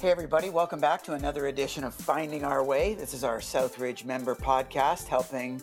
Hey, 0.00 0.12
everybody, 0.12 0.48
welcome 0.48 0.78
back 0.78 1.02
to 1.02 1.14
another 1.14 1.48
edition 1.48 1.82
of 1.82 1.92
Finding 1.92 2.44
Our 2.44 2.62
Way. 2.62 2.94
This 2.94 3.12
is 3.14 3.24
our 3.24 3.40
Southridge 3.40 4.04
member 4.04 4.36
podcast, 4.36 5.08
helping 5.08 5.60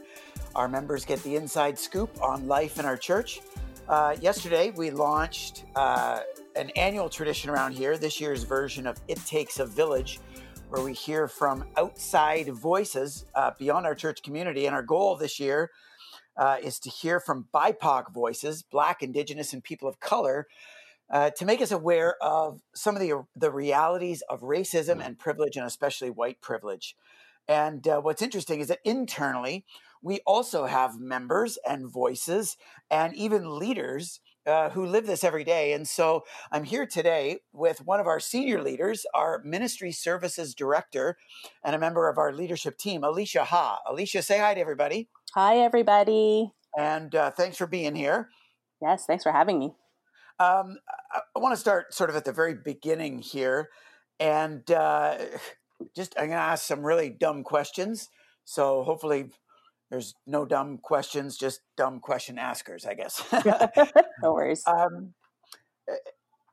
our 0.55 0.67
members 0.67 1.05
get 1.05 1.23
the 1.23 1.37
inside 1.37 1.79
scoop 1.79 2.21
on 2.21 2.45
life 2.45 2.77
in 2.77 2.83
our 2.83 2.97
church. 2.97 3.39
Uh, 3.87 4.17
yesterday, 4.19 4.71
we 4.71 4.91
launched 4.91 5.63
uh, 5.77 6.19
an 6.57 6.69
annual 6.71 7.07
tradition 7.07 7.49
around 7.49 7.75
here, 7.75 7.97
this 7.97 8.19
year's 8.19 8.43
version 8.43 8.85
of 8.85 8.99
It 9.07 9.25
Takes 9.25 9.59
a 9.59 9.65
Village, 9.65 10.19
where 10.67 10.83
we 10.83 10.91
hear 10.91 11.29
from 11.29 11.63
outside 11.77 12.49
voices 12.49 13.25
uh, 13.35 13.51
beyond 13.57 13.85
our 13.85 13.95
church 13.95 14.21
community. 14.21 14.65
And 14.65 14.75
our 14.75 14.83
goal 14.83 15.15
this 15.15 15.39
year 15.39 15.71
uh, 16.35 16.57
is 16.61 16.77
to 16.79 16.89
hear 16.89 17.21
from 17.21 17.47
BIPOC 17.53 18.11
voices, 18.11 18.63
Black, 18.63 19.01
Indigenous, 19.01 19.53
and 19.53 19.63
people 19.63 19.87
of 19.87 20.01
color, 20.01 20.45
uh, 21.11 21.29
to 21.31 21.45
make 21.45 21.61
us 21.61 21.71
aware 21.71 22.15
of 22.21 22.61
some 22.73 22.95
of 22.95 23.01
the, 23.01 23.25
the 23.35 23.51
realities 23.51 24.23
of 24.29 24.41
racism 24.41 25.05
and 25.05 25.19
privilege, 25.19 25.55
and 25.55 25.65
especially 25.65 26.09
white 26.09 26.41
privilege. 26.41 26.95
And 27.47 27.87
uh, 27.87 28.01
what's 28.01 28.21
interesting 28.21 28.59
is 28.59 28.69
that 28.69 28.79
internally, 28.83 29.65
we 30.01 30.19
also 30.25 30.65
have 30.65 30.99
members 30.99 31.57
and 31.67 31.91
voices 31.91 32.57
and 32.89 33.15
even 33.15 33.59
leaders 33.59 34.19
uh, 34.45 34.69
who 34.69 34.85
live 34.85 35.07
this 35.07 35.23
every 35.23 35.43
day. 35.43 35.73
And 35.73 35.87
so 35.87 36.23
I'm 36.51 36.63
here 36.63 36.85
today 36.85 37.39
with 37.51 37.85
one 37.85 37.99
of 37.99 38.07
our 38.07 38.19
senior 38.19 38.61
leaders, 38.61 39.05
our 39.13 39.41
ministry 39.43 39.91
services 39.91 40.53
director, 40.53 41.17
and 41.63 41.75
a 41.75 41.79
member 41.79 42.09
of 42.09 42.17
our 42.17 42.31
leadership 42.31 42.77
team, 42.77 43.03
Alicia 43.03 43.45
Ha. 43.45 43.79
Alicia, 43.89 44.21
say 44.21 44.37
hi 44.37 44.53
to 44.53 44.61
everybody. 44.61 45.09
Hi, 45.33 45.57
everybody. 45.57 46.51
And 46.77 47.15
uh, 47.15 47.31
thanks 47.31 47.57
for 47.57 47.65
being 47.67 47.95
here. 47.95 48.29
Yes, 48.81 49.05
thanks 49.05 49.23
for 49.23 49.31
having 49.31 49.57
me. 49.57 49.73
Um, 50.39 50.77
I, 51.11 51.21
I 51.35 51.39
want 51.39 51.53
to 51.53 51.59
start 51.59 51.93
sort 51.93 52.09
of 52.09 52.15
at 52.15 52.25
the 52.25 52.31
very 52.31 52.53
beginning 52.53 53.19
here. 53.19 53.69
And 54.19 54.69
uh, 54.71 55.17
just, 55.95 56.15
I'm 56.17 56.27
going 56.27 56.37
to 56.37 56.43
ask 56.43 56.65
some 56.65 56.85
really 56.85 57.09
dumb 57.09 57.43
questions. 57.43 58.09
So 58.45 58.83
hopefully 58.83 59.31
there's 59.89 60.15
no 60.25 60.45
dumb 60.45 60.77
questions, 60.77 61.37
just 61.37 61.61
dumb 61.77 61.99
question 61.99 62.37
askers, 62.37 62.85
I 62.85 62.93
guess. 62.93 63.23
no 64.21 64.33
worries. 64.33 64.63
Um, 64.67 65.13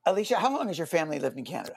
Alicia, 0.05 0.36
how 0.36 0.55
long 0.55 0.69
has 0.69 0.78
your 0.78 0.86
family 0.86 1.19
lived 1.19 1.38
in 1.38 1.44
Canada? 1.44 1.75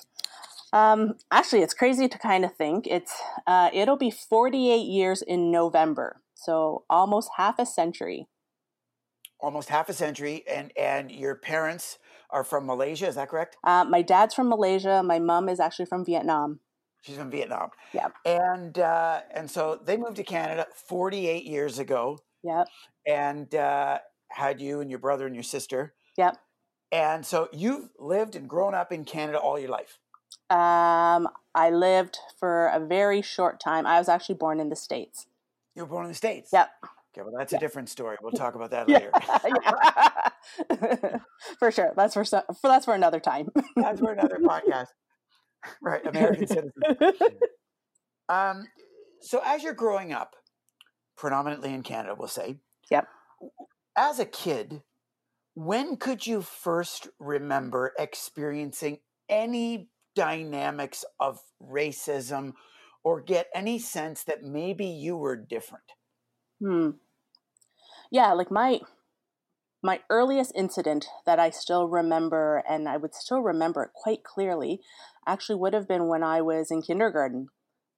Um, 0.74 1.16
actually, 1.32 1.62
it's 1.62 1.74
crazy 1.74 2.08
to 2.08 2.18
kind 2.18 2.44
of 2.44 2.54
think. 2.56 2.88
It's 2.88 3.14
uh, 3.48 3.70
it'll 3.72 3.98
be 3.98 4.12
48 4.12 4.78
years 4.88 5.22
in 5.22 5.52
November, 5.52 6.22
so 6.34 6.84
almost 6.90 7.30
half 7.38 7.60
a 7.60 7.66
century. 7.66 8.28
Almost 9.40 9.70
half 9.70 9.90
a 9.90 9.94
century, 9.94 10.44
and 10.48 10.72
and 10.78 11.12
your 11.12 11.36
parents 11.36 12.00
are 12.30 12.44
from 12.44 12.66
Malaysia. 12.66 13.08
Is 13.08 13.16
that 13.16 13.30
correct? 13.30 13.58
Uh, 13.64 13.86
my 13.86 14.02
dad's 14.02 14.34
from 14.34 14.50
Malaysia. 14.50 15.04
My 15.04 15.20
mom 15.20 15.50
is 15.50 15.60
actually 15.60 15.86
from 15.86 16.06
Vietnam. 16.06 16.60
She's 17.02 17.18
from 17.18 17.30
Vietnam. 17.30 17.70
Yeah. 17.94 18.08
And 18.26 18.80
uh, 18.80 19.22
and 19.32 19.50
so 19.50 19.80
they 19.84 19.98
moved 19.98 20.16
to 20.16 20.24
Canada 20.24 20.68
48 20.88 21.46
years 21.46 21.78
ago. 21.78 22.20
Yep. 22.44 22.68
And 23.06 23.54
uh, 23.54 24.00
had 24.30 24.60
you 24.60 24.82
and 24.82 24.90
your 24.90 25.00
brother 25.00 25.26
and 25.26 25.36
your 25.36 25.44
sister. 25.44 25.94
Yep. 26.18 26.38
And 26.92 27.26
so 27.26 27.50
you've 27.52 27.90
lived 28.00 28.36
and 28.36 28.50
grown 28.50 28.74
up 28.74 28.92
in 28.92 29.06
Canada 29.06 29.38
all 29.38 29.60
your 29.60 29.70
life. 29.70 30.00
Um, 30.50 31.28
I 31.54 31.70
lived 31.72 32.20
for 32.40 32.68
a 32.68 32.80
very 32.80 33.22
short 33.22 33.60
time. 33.60 33.86
I 33.86 33.98
was 34.00 34.10
actually 34.10 34.36
born 34.36 34.60
in 34.60 34.70
the 34.70 34.76
states. 34.76 35.28
You 35.76 35.84
were 35.84 35.90
born 35.90 36.06
in 36.06 36.12
the 36.12 36.16
states. 36.16 36.52
Yep. 36.54 36.70
Okay, 37.16 37.24
well 37.24 37.34
that's 37.38 37.54
yep. 37.54 37.62
a 37.62 37.64
different 37.64 37.90
story. 37.90 38.18
We'll 38.22 38.32
talk 38.34 38.56
about 38.56 38.72
that 38.72 38.90
later. 38.90 39.12
for 41.60 41.72
sure. 41.72 41.94
That's 41.96 42.14
for, 42.14 42.26
for 42.26 42.44
that's 42.64 42.86
for 42.86 42.94
another 42.94 43.20
time. 43.20 43.50
that's 43.76 44.00
for 44.00 44.12
another 44.12 44.40
podcast 44.42 44.88
right, 45.82 46.06
American 46.06 46.48
citizen. 46.48 46.72
um, 48.30 48.66
so 49.22 49.42
as 49.46 49.64
you're 49.64 49.74
growing 49.74 50.14
up, 50.14 50.36
predominantly 51.18 51.74
in 51.74 51.84
Canada, 51.84 52.16
we'll 52.18 52.28
say. 52.28 52.58
Yep. 52.92 53.08
As 53.98 54.20
a 54.20 54.26
kid, 54.26 54.82
when 55.56 55.96
could 55.96 56.28
you 56.28 56.42
first 56.42 57.08
remember 57.20 57.94
experiencing 57.98 59.00
any 59.30 59.90
dynamics 60.16 61.06
of 61.20 61.40
racism 61.62 62.54
or 63.04 63.22
get 63.22 63.48
any 63.56 63.80
sense 63.80 64.24
that 64.26 64.44
maybe 64.44 64.86
you 64.86 65.16
were 65.16 65.38
different? 65.38 65.86
Hmm. 66.62 66.92
Yeah, 68.12 68.34
like 68.34 68.52
my 68.52 68.80
my 69.84 70.00
earliest 70.10 70.52
incident 70.56 71.06
that 71.28 71.40
I 71.40 71.52
still 71.52 71.88
remember, 71.88 72.64
and 72.68 72.90
I 72.90 72.98
would 72.98 73.14
still 73.14 73.42
remember 73.42 73.84
it 73.84 73.92
quite 73.94 74.24
clearly, 74.24 74.80
actually 75.28 75.58
would 75.58 75.74
have 75.74 75.88
been 75.88 76.08
when 76.08 76.24
I 76.24 76.42
was 76.42 76.72
in 76.72 76.82
kindergarten. 76.82 77.50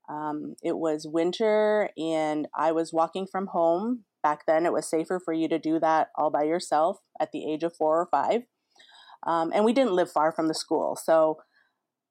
Um, 0.09 0.55
it 0.61 0.77
was 0.77 1.07
winter, 1.09 1.89
and 1.97 2.47
I 2.55 2.71
was 2.73 2.91
walking 2.93 3.25
from 3.25 3.47
home. 3.47 4.03
Back 4.21 4.45
then, 4.45 4.65
it 4.65 4.73
was 4.73 4.89
safer 4.89 5.21
for 5.23 5.33
you 5.33 5.47
to 5.47 5.59
do 5.59 5.79
that 5.79 6.09
all 6.17 6.29
by 6.29 6.43
yourself 6.43 6.97
at 7.21 7.31
the 7.31 7.49
age 7.49 7.63
of 7.63 7.75
four 7.75 8.01
or 8.01 8.07
five. 8.11 8.41
Um, 9.25 9.51
and 9.53 9.63
we 9.63 9.73
didn't 9.73 9.95
live 9.95 10.11
far 10.11 10.31
from 10.31 10.47
the 10.47 10.53
school. 10.53 10.97
So 11.01 11.37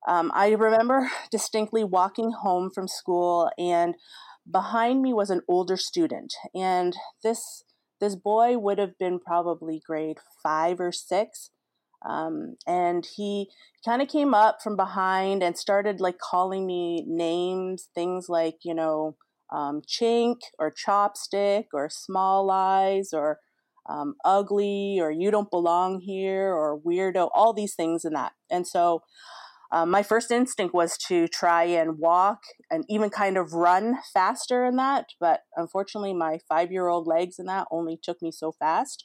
um, 0.09 0.31
I 0.35 0.51
remember 0.51 1.11
distinctly 1.31 1.85
walking 1.85 2.33
home 2.33 2.71
from 2.75 2.89
school, 2.89 3.51
and 3.59 3.95
behind 4.51 5.03
me 5.03 5.13
was 5.13 5.31
an 5.31 5.43
older 5.49 5.77
student. 5.77 6.33
And 6.55 6.97
this 7.23 7.65
this 8.01 8.15
boy 8.15 8.59
would 8.59 8.79
have 8.79 8.99
been 8.99 9.19
probably 9.19 9.83
grade 9.85 10.19
five 10.43 10.81
or 10.81 10.93
six. 10.93 11.51
Um, 12.07 12.57
and 12.67 13.07
he 13.17 13.51
kind 13.85 14.03
of 14.03 14.09
came 14.09 14.35
up 14.35 14.59
from 14.63 14.77
behind 14.77 15.43
and 15.43 15.57
started 15.57 16.01
like 16.01 16.19
calling 16.19 16.67
me 16.67 17.05
names, 17.07 17.89
things 17.95 18.29
like, 18.29 18.59
you 18.65 18.75
know, 18.75 19.17
um, 19.53 19.83
chink 19.89 20.37
or 20.59 20.73
chopstick 20.73 21.67
or 21.73 21.89
small 21.89 22.51
eyes 22.51 23.11
or 23.13 23.39
um, 23.89 24.15
ugly 24.25 24.99
or 25.01 25.11
you 25.11 25.31
don't 25.31 25.51
belong 25.51 26.01
here 26.01 26.53
or 26.53 26.79
weirdo, 26.81 27.31
all 27.35 27.53
these 27.53 27.75
things 27.75 28.05
and 28.05 28.15
that. 28.15 28.33
And 28.51 28.67
so 28.67 29.03
um, 29.73 29.91
my 29.91 30.03
first 30.03 30.31
instinct 30.31 30.75
was 30.75 30.97
to 31.09 31.27
try 31.29 31.65
and 31.65 31.99
walk 31.99 32.43
and 32.71 32.85
even 32.89 33.11
kind 33.11 33.37
of 33.37 33.53
run 33.53 33.97
faster 34.13 34.65
in 34.65 34.77
that. 34.77 35.07
But 35.19 35.41
unfortunately, 35.57 36.15
my 36.15 36.39
five 36.49 36.71
year 36.71 36.89
old 36.89 37.07
legs 37.07 37.39
in 37.39 37.47
that 37.47 37.67
only 37.71 37.99
took 38.01 38.23
me 38.23 38.31
so 38.31 38.53
fast. 38.53 39.05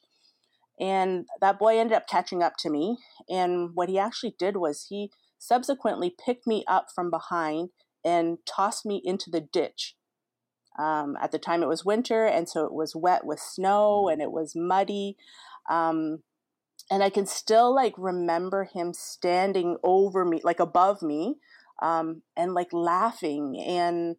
And 0.80 1.26
that 1.42 1.60
boy 1.60 1.78
ended 1.78 1.96
up 1.96 2.08
catching 2.08 2.42
up 2.42 2.54
to 2.60 2.70
me. 2.70 2.98
And 3.30 3.72
what 3.74 3.90
he 3.90 4.00
actually 4.00 4.36
did 4.38 4.58
was 4.58 4.88
he 4.90 5.12
subsequently 5.38 6.14
picked 6.24 6.48
me 6.48 6.64
up 6.68 6.88
from 6.94 7.10
behind 7.12 7.70
and 8.04 8.38
tossed 8.46 8.86
me 8.86 9.02
into 9.04 9.30
the 9.30 9.42
ditch. 9.42 9.96
Um, 10.80 11.18
at 11.22 11.32
the 11.32 11.40
time, 11.40 11.62
it 11.62 11.68
was 11.68 11.84
winter, 11.84 12.26
and 12.26 12.48
so 12.48 12.66
it 12.66 12.74
was 12.74 12.96
wet 12.96 13.26
with 13.26 13.40
snow 13.40 14.08
and 14.08 14.22
it 14.22 14.32
was 14.32 14.56
muddy. 14.56 15.18
Um, 15.70 16.24
and 16.90 17.04
I 17.04 17.10
can 17.10 17.26
still 17.26 17.74
like 17.74 17.94
remember 17.98 18.64
him 18.66 18.94
standing 18.94 19.78
over 19.84 20.26
me, 20.26 20.42
like 20.44 20.60
above 20.60 21.02
me, 21.02 21.36
um, 21.82 22.22
and 22.36 22.54
like 22.54 22.74
laughing, 22.74 23.60
and 23.60 24.16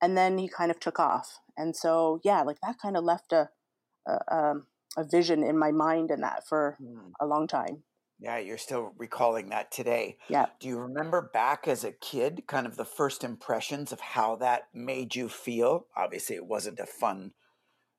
and 0.00 0.16
then 0.16 0.38
he 0.38 0.48
kind 0.48 0.70
of 0.70 0.80
took 0.80 0.98
off. 0.98 1.38
And 1.56 1.76
so 1.76 2.20
yeah, 2.24 2.42
like 2.42 2.58
that 2.62 2.78
kind 2.80 2.96
of 2.96 3.04
left 3.04 3.32
a 3.32 3.50
a, 4.06 4.34
um, 4.34 4.66
a 4.96 5.04
vision 5.04 5.42
in 5.42 5.58
my 5.58 5.72
mind 5.72 6.10
and 6.10 6.22
that 6.22 6.46
for 6.46 6.76
mm. 6.82 7.12
a 7.20 7.26
long 7.26 7.46
time. 7.46 7.82
Yeah, 8.18 8.38
you're 8.38 8.58
still 8.58 8.92
recalling 8.98 9.48
that 9.48 9.72
today. 9.72 10.16
Yeah. 10.28 10.46
Do 10.60 10.68
you 10.68 10.78
remember 10.78 11.30
back 11.32 11.66
as 11.66 11.82
a 11.82 11.90
kid, 11.90 12.44
kind 12.46 12.66
of 12.66 12.76
the 12.76 12.84
first 12.84 13.24
impressions 13.24 13.90
of 13.90 14.00
how 14.00 14.36
that 14.36 14.68
made 14.72 15.16
you 15.16 15.28
feel? 15.28 15.86
Obviously, 15.96 16.36
it 16.36 16.46
wasn't 16.46 16.78
a 16.78 16.86
fun 16.86 17.32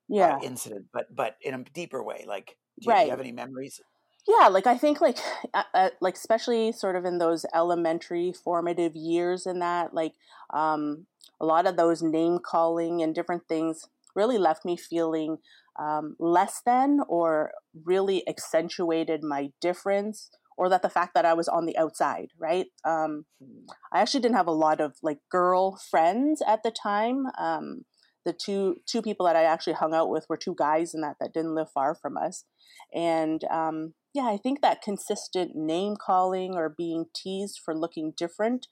uh, 0.09 0.15
yeah. 0.15 0.35
Uh, 0.35 0.39
incident, 0.41 0.85
but 0.93 1.13
but 1.13 1.35
in 1.41 1.53
a 1.53 1.63
deeper 1.73 2.01
way, 2.01 2.23
like, 2.27 2.57
do 2.79 2.85
you, 2.85 2.91
right. 2.91 2.99
do 3.01 3.05
you 3.05 3.11
have 3.11 3.19
any 3.19 3.31
memories? 3.31 3.81
Yeah 4.27 4.47
like 4.47 4.67
i 4.67 4.77
think 4.77 5.01
like 5.01 5.17
uh, 5.53 5.63
uh, 5.73 5.89
like 6.01 6.15
especially 6.15 6.71
sort 6.71 6.95
of 6.95 7.05
in 7.05 7.17
those 7.17 7.45
elementary 7.53 8.31
formative 8.31 8.95
years 8.95 9.45
and 9.45 9.61
that 9.61 9.93
like 9.93 10.13
um, 10.53 11.07
a 11.41 11.45
lot 11.45 11.65
of 11.65 11.77
those 11.77 12.01
name 12.01 12.37
calling 12.43 13.01
and 13.01 13.15
different 13.15 13.47
things 13.47 13.87
really 14.15 14.37
left 14.37 14.65
me 14.65 14.77
feeling 14.77 15.37
um, 15.79 16.15
less 16.19 16.61
than 16.63 16.99
or 17.07 17.51
really 17.83 18.27
accentuated 18.27 19.23
my 19.23 19.49
difference 19.59 20.29
or 20.55 20.69
that 20.69 20.83
the 20.83 20.89
fact 20.89 21.15
that 21.15 21.25
i 21.25 21.33
was 21.33 21.47
on 21.47 21.65
the 21.65 21.77
outside 21.77 22.27
right 22.39 22.67
um, 22.85 23.25
hmm. 23.43 23.65
i 23.91 23.99
actually 23.99 24.21
didn't 24.21 24.37
have 24.37 24.47
a 24.47 24.51
lot 24.51 24.79
of 24.79 24.93
like 25.01 25.17
girl 25.29 25.77
friends 25.89 26.41
at 26.47 26.61
the 26.63 26.71
time 26.71 27.25
um, 27.39 27.83
the 28.25 28.33
two 28.33 28.75
two 28.87 29.01
people 29.01 29.25
that 29.25 29.35
i 29.35 29.43
actually 29.43 29.73
hung 29.73 29.93
out 29.93 30.09
with 30.09 30.25
were 30.29 30.37
two 30.37 30.55
guys 30.57 30.93
in 30.93 31.01
that 31.01 31.15
that 31.19 31.33
didn't 31.33 31.55
live 31.55 31.71
far 31.73 31.95
from 31.95 32.15
us 32.15 32.45
and 32.93 33.43
um, 33.45 33.93
yeah, 34.13 34.27
I 34.27 34.37
think 34.37 34.61
that 34.61 34.81
consistent 34.81 35.55
name 35.55 35.95
calling 35.97 36.55
or 36.55 36.69
being 36.69 37.05
teased 37.15 37.59
for 37.59 37.75
looking 37.75 38.11
different 38.11 38.67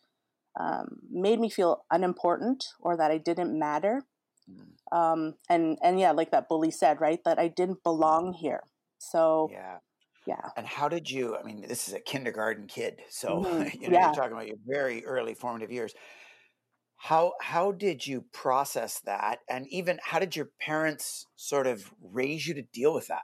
um, 0.59 0.99
made 1.09 1.39
me 1.39 1.49
feel 1.49 1.85
unimportant 1.91 2.65
or 2.79 2.97
that 2.97 3.11
I 3.11 3.17
didn't 3.19 3.57
matter. 3.57 4.03
Mm. 4.47 4.75
Um, 4.91 5.35
and 5.49 5.77
and 5.83 5.99
yeah, 5.99 6.11
like 6.11 6.31
that 6.31 6.49
bully 6.49 6.71
said, 6.71 7.01
right, 7.01 7.23
that 7.25 7.39
I 7.39 7.47
didn't 7.49 7.83
belong 7.83 8.33
here. 8.33 8.63
So 8.99 9.53
yeah, 9.53 9.79
Yeah. 10.25 10.51
And 10.57 10.67
how 10.67 10.89
did 10.89 11.09
you? 11.11 11.37
I 11.37 11.43
mean, 11.43 11.61
this 11.61 11.87
is 11.87 11.95
a 11.95 12.01
kindergarten 12.01 12.67
kid, 12.67 13.01
so 13.09 13.43
Mhm. 13.43 13.69
you 13.73 13.89
know 13.89 13.95
Yeah. 13.95 13.99
you're 13.99 14.11
talking 14.11 14.33
about 14.33 14.47
your 14.47 14.57
very 14.65 15.05
early 15.05 15.35
formative 15.35 15.71
years. 15.71 15.95
How 16.95 17.33
how 17.41 17.71
did 17.73 18.05
you 18.07 18.21
process 18.21 18.99
that, 19.01 19.39
and 19.49 19.67
even 19.67 19.99
how 20.03 20.19
did 20.19 20.35
your 20.37 20.45
parents 20.61 21.25
sort 21.35 21.67
of 21.67 21.93
raise 21.99 22.47
you 22.47 22.53
to 22.53 22.61
deal 22.61 22.93
with 22.93 23.07
that? 23.07 23.23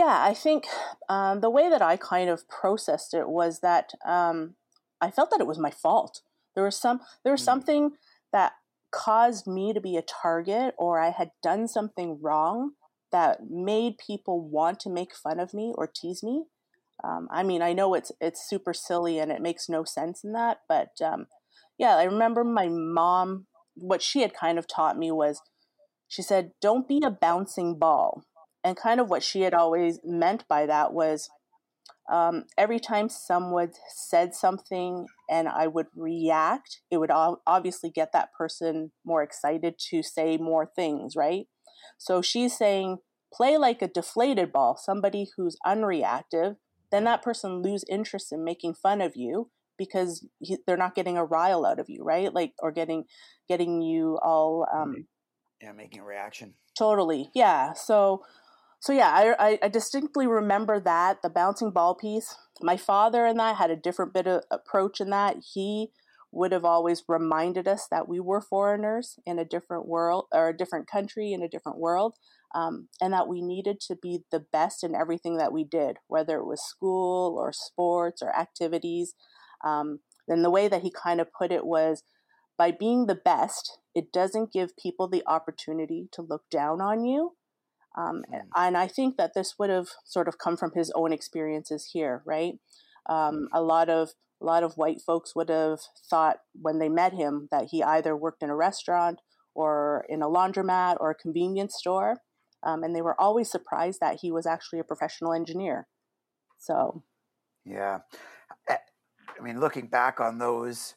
Yeah, 0.00 0.22
I 0.24 0.32
think 0.32 0.64
um, 1.10 1.42
the 1.42 1.50
way 1.50 1.68
that 1.68 1.82
I 1.82 1.98
kind 1.98 2.30
of 2.30 2.48
processed 2.48 3.12
it 3.12 3.28
was 3.28 3.60
that 3.60 3.92
um, 4.06 4.54
I 4.98 5.10
felt 5.10 5.30
that 5.30 5.42
it 5.42 5.46
was 5.46 5.58
my 5.58 5.70
fault. 5.70 6.22
There 6.54 6.64
was 6.64 6.74
some 6.76 7.00
there 7.22 7.32
was 7.34 7.42
Mm, 7.42 7.44
something 7.44 7.90
that 8.32 8.52
caused 8.90 9.46
me 9.46 9.74
to 9.74 9.80
be 9.80 9.98
a 9.98 10.02
target, 10.02 10.74
or 10.78 10.98
I 10.98 11.10
had 11.10 11.32
done 11.42 11.68
something 11.68 12.18
wrong 12.22 12.72
that 13.12 13.50
made 13.50 13.98
people 13.98 14.40
want 14.40 14.80
to 14.80 14.88
make 14.90 15.14
fun 15.14 15.38
of 15.38 15.52
me 15.52 15.74
or 15.76 15.86
tease 15.86 16.22
me. 16.22 16.44
Um, 17.04 17.28
I 17.30 17.42
mean, 17.42 17.60
I 17.60 17.74
know 17.74 17.92
it's 17.92 18.10
it's 18.22 18.48
super 18.48 18.72
silly 18.72 19.18
and 19.18 19.30
it 19.30 19.42
makes 19.42 19.68
no 19.68 19.84
sense 19.84 20.24
in 20.24 20.32
that, 20.32 20.60
but 20.66 20.92
um, 21.04 21.26
yeah, 21.76 21.96
I 21.96 22.04
remember 22.04 22.42
my 22.42 22.68
mom. 22.68 23.48
What 23.74 24.02
she 24.02 24.22
had 24.22 24.32
kind 24.34 24.58
of 24.58 24.66
taught 24.66 24.98
me 24.98 25.10
was 25.12 25.42
she 26.08 26.22
said, 26.22 26.52
"Don't 26.62 26.88
be 26.88 27.02
a 27.04 27.10
bouncing 27.10 27.78
ball." 27.78 28.24
And 28.62 28.76
kind 28.76 29.00
of 29.00 29.08
what 29.08 29.22
she 29.22 29.42
had 29.42 29.54
always 29.54 30.00
meant 30.04 30.44
by 30.48 30.66
that 30.66 30.92
was 30.92 31.30
um, 32.10 32.44
every 32.58 32.80
time 32.80 33.08
someone 33.08 33.70
said 33.94 34.34
something 34.34 35.06
and 35.30 35.48
I 35.48 35.66
would 35.66 35.86
react, 35.94 36.80
it 36.90 36.98
would 36.98 37.10
obviously 37.12 37.90
get 37.90 38.12
that 38.12 38.32
person 38.36 38.92
more 39.04 39.22
excited 39.22 39.74
to 39.90 40.02
say 40.02 40.36
more 40.36 40.66
things, 40.66 41.14
right? 41.16 41.46
So 41.98 42.20
she's 42.20 42.56
saying, 42.56 42.98
play 43.32 43.56
like 43.56 43.80
a 43.80 43.88
deflated 43.88 44.52
ball, 44.52 44.76
somebody 44.76 45.28
who's 45.36 45.56
unreactive, 45.64 46.56
then 46.90 47.04
that 47.04 47.22
person 47.22 47.62
lose 47.62 47.84
interest 47.88 48.32
in 48.32 48.44
making 48.44 48.74
fun 48.74 49.00
of 49.00 49.12
you 49.14 49.50
because 49.78 50.26
he, 50.40 50.58
they're 50.66 50.76
not 50.76 50.94
getting 50.94 51.16
a 51.16 51.24
rile 51.24 51.64
out 51.64 51.78
of 51.78 51.86
you, 51.88 52.02
right? 52.02 52.34
Like, 52.34 52.52
or 52.58 52.72
getting 52.72 53.04
getting 53.48 53.80
you 53.80 54.18
all 54.22 54.66
um, 54.74 55.06
yeah, 55.62 55.72
making 55.72 56.00
a 56.00 56.04
reaction. 56.04 56.54
totally, 56.76 57.30
yeah. 57.34 57.72
So 57.74 58.24
so 58.80 58.94
yeah, 58.94 59.34
I, 59.38 59.58
I, 59.62 59.68
distinctly 59.68 60.26
remember 60.26 60.80
that 60.80 61.20
the 61.20 61.28
bouncing 61.28 61.70
ball 61.70 61.94
piece. 61.94 62.34
My 62.62 62.78
father 62.78 63.26
and 63.26 63.40
I 63.40 63.52
had 63.52 63.70
a 63.70 63.76
different 63.76 64.14
bit 64.14 64.26
of 64.26 64.42
approach 64.50 65.02
in 65.02 65.10
that. 65.10 65.36
He 65.52 65.88
would 66.32 66.52
have 66.52 66.64
always 66.64 67.04
reminded 67.06 67.68
us 67.68 67.86
that 67.90 68.08
we 68.08 68.20
were 68.20 68.40
foreigners 68.40 69.18
in 69.26 69.38
a 69.38 69.44
different 69.44 69.86
world 69.86 70.26
or 70.32 70.48
a 70.48 70.56
different 70.56 70.86
country 70.88 71.32
in 71.32 71.42
a 71.42 71.48
different 71.48 71.78
world, 71.78 72.14
um, 72.54 72.88
and 73.02 73.12
that 73.12 73.28
we 73.28 73.42
needed 73.42 73.80
to 73.80 73.96
be 73.96 74.20
the 74.30 74.40
best 74.40 74.82
in 74.82 74.94
everything 74.94 75.36
that 75.36 75.52
we 75.52 75.62
did, 75.62 75.98
whether 76.06 76.38
it 76.38 76.46
was 76.46 76.62
school 76.62 77.36
or 77.38 77.52
sports 77.52 78.22
or 78.22 78.34
activities. 78.34 79.14
Um, 79.62 80.00
and 80.26 80.42
the 80.42 80.50
way 80.50 80.68
that 80.68 80.82
he 80.82 80.90
kind 80.90 81.20
of 81.20 81.32
put 81.32 81.52
it 81.52 81.66
was 81.66 82.02
by 82.56 82.70
being 82.70 83.06
the 83.06 83.14
best, 83.14 83.78
it 83.94 84.10
doesn't 84.10 84.52
give 84.52 84.76
people 84.76 85.06
the 85.06 85.24
opportunity 85.26 86.08
to 86.12 86.22
look 86.22 86.48
down 86.50 86.80
on 86.80 87.04
you 87.04 87.32
um, 88.00 88.24
Hmm, 88.26 88.50
and 88.56 88.76
I 88.76 88.86
think 88.86 89.16
that 89.16 89.34
this 89.34 89.58
would 89.58 89.70
have 89.70 89.88
sort 90.04 90.28
of 90.28 90.38
come 90.38 90.56
from 90.56 90.72
his 90.74 90.90
own 90.94 91.12
experiences 91.12 91.90
here, 91.92 92.22
right? 92.26 92.54
hmm, 93.28 93.36
Um, 93.36 93.48
a 93.52 93.62
lot 93.62 93.88
of 93.88 94.10
a 94.42 94.46
lot 94.46 94.62
of 94.62 94.74
white 94.76 95.02
folks 95.02 95.36
would 95.36 95.50
have 95.50 95.80
thought 96.08 96.38
when 96.54 96.78
they 96.78 96.88
met 96.88 97.12
him 97.12 97.48
that 97.50 97.68
he 97.70 97.82
either 97.82 98.16
worked 98.16 98.42
in 98.42 98.48
a 98.50 98.56
restaurant 98.56 99.20
or 99.54 100.06
in 100.08 100.22
a 100.22 100.28
laundromat 100.28 100.96
or 100.98 101.10
a 101.10 101.14
convenience 101.14 101.76
store, 101.76 102.22
um, 102.62 102.82
and 102.82 102.96
they 102.96 103.02
were 103.02 103.20
always 103.20 103.50
surprised 103.50 104.00
that 104.00 104.20
he 104.22 104.32
was 104.32 104.46
actually 104.46 104.78
a 104.78 104.84
professional 104.84 105.34
engineer. 105.34 105.88
So 106.58 107.04
Yeah. 107.64 108.00
I 109.38 109.42
mean, 109.42 109.60
looking 109.60 109.86
back 109.88 110.20
on 110.20 110.38
those 110.38 110.94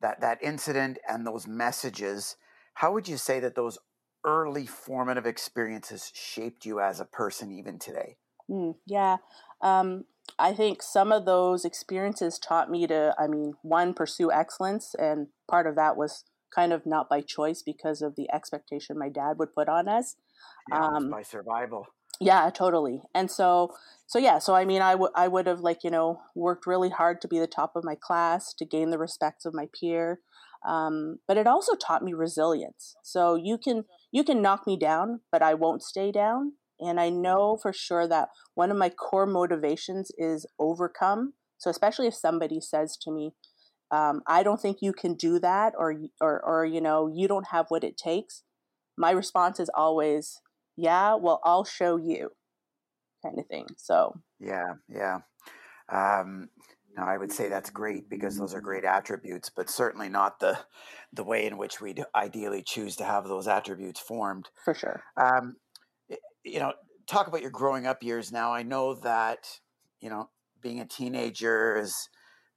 that 0.00 0.20
that 0.20 0.42
incident 0.42 0.98
and 1.08 1.26
those 1.26 1.46
messages, 1.46 2.36
how 2.74 2.92
would 2.92 3.08
you 3.08 3.16
say 3.16 3.40
that 3.40 3.54
those 3.54 3.78
early 4.24 4.66
formative 4.66 5.26
experiences 5.26 6.10
shaped 6.14 6.66
you 6.66 6.80
as 6.80 7.00
a 7.00 7.04
person 7.04 7.52
even 7.52 7.78
today? 7.78 8.16
Mm, 8.50 8.76
yeah. 8.86 9.18
Um, 9.62 10.04
I 10.38 10.52
think 10.52 10.82
some 10.82 11.12
of 11.12 11.24
those 11.24 11.64
experiences 11.64 12.38
taught 12.38 12.70
me 12.70 12.86
to, 12.86 13.14
I 13.18 13.26
mean, 13.26 13.54
one, 13.62 13.94
pursue 13.94 14.30
excellence. 14.32 14.94
And 14.98 15.28
part 15.48 15.66
of 15.66 15.76
that 15.76 15.96
was 15.96 16.24
kind 16.54 16.72
of 16.72 16.84
not 16.86 17.08
by 17.08 17.20
choice 17.20 17.62
because 17.62 18.02
of 18.02 18.16
the 18.16 18.30
expectation 18.32 18.98
my 18.98 19.08
dad 19.08 19.38
would 19.38 19.54
put 19.54 19.68
on 19.68 19.88
us. 19.88 20.16
Yeah, 20.68 20.80
Um, 20.80 21.10
by 21.10 21.22
survival. 21.22 21.86
Yeah, 22.20 22.50
totally. 22.50 23.02
And 23.14 23.30
so, 23.30 23.74
so 24.06 24.18
yeah, 24.18 24.38
so 24.38 24.54
I 24.54 24.64
mean, 24.64 24.82
I 24.82 24.94
would 24.94 25.10
I 25.14 25.28
would 25.28 25.46
have 25.46 25.60
like, 25.60 25.84
you 25.84 25.90
know, 25.90 26.20
worked 26.34 26.66
really 26.66 26.90
hard 26.90 27.20
to 27.22 27.28
be 27.28 27.38
the 27.38 27.46
top 27.46 27.76
of 27.76 27.84
my 27.84 27.94
class, 28.00 28.52
to 28.54 28.64
gain 28.66 28.90
the 28.90 28.98
respects 28.98 29.44
of 29.46 29.54
my 29.54 29.68
peer. 29.78 30.20
Um, 30.68 31.18
but 31.26 31.38
it 31.38 31.46
also 31.46 31.74
taught 31.74 32.02
me 32.04 32.12
resilience. 32.12 32.96
So 33.02 33.34
you 33.36 33.56
can 33.58 33.84
you 34.12 34.24
can 34.24 34.42
knock 34.42 34.66
me 34.66 34.76
down, 34.78 35.20
but 35.32 35.42
I 35.42 35.54
won't 35.54 35.82
stay 35.82 36.12
down. 36.12 36.52
And 36.80 37.00
I 37.00 37.10
know 37.10 37.58
for 37.60 37.72
sure 37.72 38.06
that 38.08 38.28
one 38.54 38.70
of 38.70 38.76
my 38.76 38.90
core 38.90 39.26
motivations 39.26 40.10
is 40.18 40.46
overcome. 40.58 41.34
So 41.58 41.70
especially 41.70 42.06
if 42.06 42.14
somebody 42.14 42.60
says 42.60 42.96
to 43.02 43.10
me, 43.12 43.32
um, 43.90 44.22
"I 44.26 44.42
don't 44.42 44.60
think 44.60 44.78
you 44.82 44.92
can 44.92 45.14
do 45.14 45.38
that," 45.40 45.74
or 45.78 45.94
or 46.20 46.40
or 46.44 46.64
you 46.66 46.80
know, 46.80 47.10
you 47.14 47.28
don't 47.28 47.48
have 47.48 47.66
what 47.70 47.84
it 47.84 47.96
takes. 47.96 48.42
My 48.96 49.10
response 49.12 49.60
is 49.60 49.70
always, 49.74 50.40
"Yeah, 50.80 51.14
well, 51.14 51.40
I'll 51.44 51.64
show 51.64 51.96
you," 51.96 52.30
kind 53.22 53.38
of 53.38 53.46
thing. 53.46 53.66
So 53.76 54.20
Yeah, 54.38 54.74
yeah. 54.88 55.20
Um, 55.88 56.48
no, 56.96 57.04
I 57.04 57.16
would 57.16 57.32
say 57.32 57.48
that's 57.48 57.70
great 57.70 58.08
because 58.08 58.36
those 58.36 58.54
are 58.54 58.60
great 58.60 58.84
attributes, 58.84 59.50
but 59.50 59.70
certainly 59.70 60.08
not 60.08 60.40
the 60.40 60.58
the 61.12 61.24
way 61.24 61.46
in 61.46 61.56
which 61.58 61.80
we'd 61.80 62.04
ideally 62.14 62.62
choose 62.62 62.96
to 62.96 63.04
have 63.04 63.24
those 63.24 63.48
attributes 63.48 64.00
formed. 64.00 64.48
for 64.64 64.74
sure. 64.74 65.02
Um, 65.16 65.56
you 66.44 66.58
know, 66.58 66.72
talk 67.06 67.26
about 67.26 67.42
your 67.42 67.50
growing 67.50 67.86
up 67.86 68.02
years 68.02 68.32
now. 68.32 68.52
I 68.52 68.62
know 68.62 68.94
that, 68.94 69.60
you 70.00 70.08
know, 70.08 70.30
being 70.60 70.80
a 70.80 70.86
teenager 70.86 71.76
is 71.76 72.08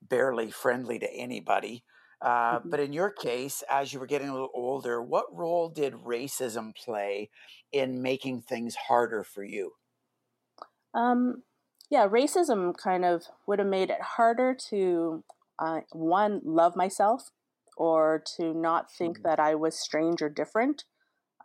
barely 0.01 0.51
friendly 0.51 0.99
to 0.99 1.11
anybody. 1.11 1.83
Uh, 2.23 2.61
Mhm. 2.63 2.71
but 2.71 2.79
in 2.81 2.93
your 2.93 3.11
case, 3.11 3.63
as 3.69 3.93
you 3.93 3.99
were 3.99 4.07
getting 4.07 4.29
a 4.29 4.33
little 4.33 4.51
older, 4.55 5.03
what 5.03 5.35
role 5.35 5.69
did 5.69 5.93
racism 5.93 6.75
play 6.75 7.29
in 7.73 8.01
making 8.01 8.43
things 8.43 8.75
harder 8.75 9.23
for 9.25 9.43
you? 9.43 9.73
Um, 10.93 11.43
yeah, 11.89 12.07
racism 12.07 12.75
kind 12.75 13.05
of 13.05 13.25
would 13.47 13.59
have 13.59 13.67
made 13.67 13.89
it 13.89 14.01
harder 14.01 14.55
to, 14.69 15.23
uh, 15.59 15.81
one, 15.91 16.41
love 16.43 16.75
myself 16.75 17.31
or 17.77 18.23
to 18.37 18.53
not 18.53 18.91
think 18.91 19.21
Mm, 19.21 19.23
that 19.23 19.39
I 19.39 19.55
was 19.55 19.77
strange 19.79 20.21
or 20.21 20.29
different. 20.29 20.85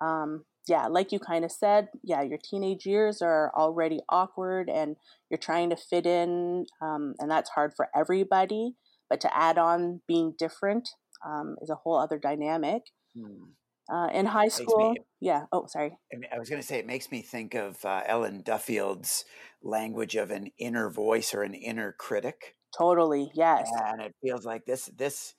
Um, 0.00 0.46
yeah, 0.68 0.86
like 0.88 1.12
you 1.12 1.20
kind 1.20 1.44
of 1.44 1.52
said, 1.52 1.90
yeah, 2.02 2.22
your 2.22 2.38
teenage 2.38 2.86
years 2.86 3.22
are 3.22 3.52
already 3.56 4.02
awkward 4.08 4.70
and 4.70 4.96
you're 5.30 5.38
trying 5.38 5.70
to 5.70 5.76
fit 5.76 6.06
in, 6.06 6.66
um, 6.82 7.14
and 7.20 7.30
that's 7.30 7.50
hard 7.50 7.74
for 7.76 7.88
everybody. 7.94 8.76
But 9.08 9.20
to 9.22 9.36
add 9.36 9.58
on 9.58 10.02
being 10.06 10.34
different 10.38 10.88
um, 11.24 11.56
is 11.60 11.70
a 11.70 11.76
whole 11.76 11.98
other 11.98 12.18
dynamic. 12.18 12.82
mm. 13.16 13.52
Uh, 13.90 14.08
in 14.12 14.26
high 14.26 14.42
Makes 14.42 14.58
me 14.58 14.64
school, 14.66 14.94
yeah, 15.18 15.44
oh, 15.50 15.64
sorry. 15.66 15.96
I 16.12 16.36
I 16.36 16.38
was 16.38 16.50
going 16.50 16.60
to 16.60 16.66
say, 16.66 16.78
it 16.78 16.86
makes 16.86 17.10
me 17.10 17.22
think 17.22 17.54
of 17.54 17.82
uh, 17.86 18.02
Ellen 18.04 18.42
Duffield's 18.42 19.24
language 19.62 20.14
of 20.14 20.30
an 20.30 20.50
inner 20.58 20.90
voice 20.90 21.32
or 21.32 21.42
an 21.42 21.54
inner 21.54 21.94
critic, 21.98 22.54
Totally, 22.76 23.30
yes. 23.34 23.70
and 23.72 24.02
it 24.02 24.14
feels 24.22 24.44
like 24.44 24.66
this 24.66 24.90
this 24.94 25.34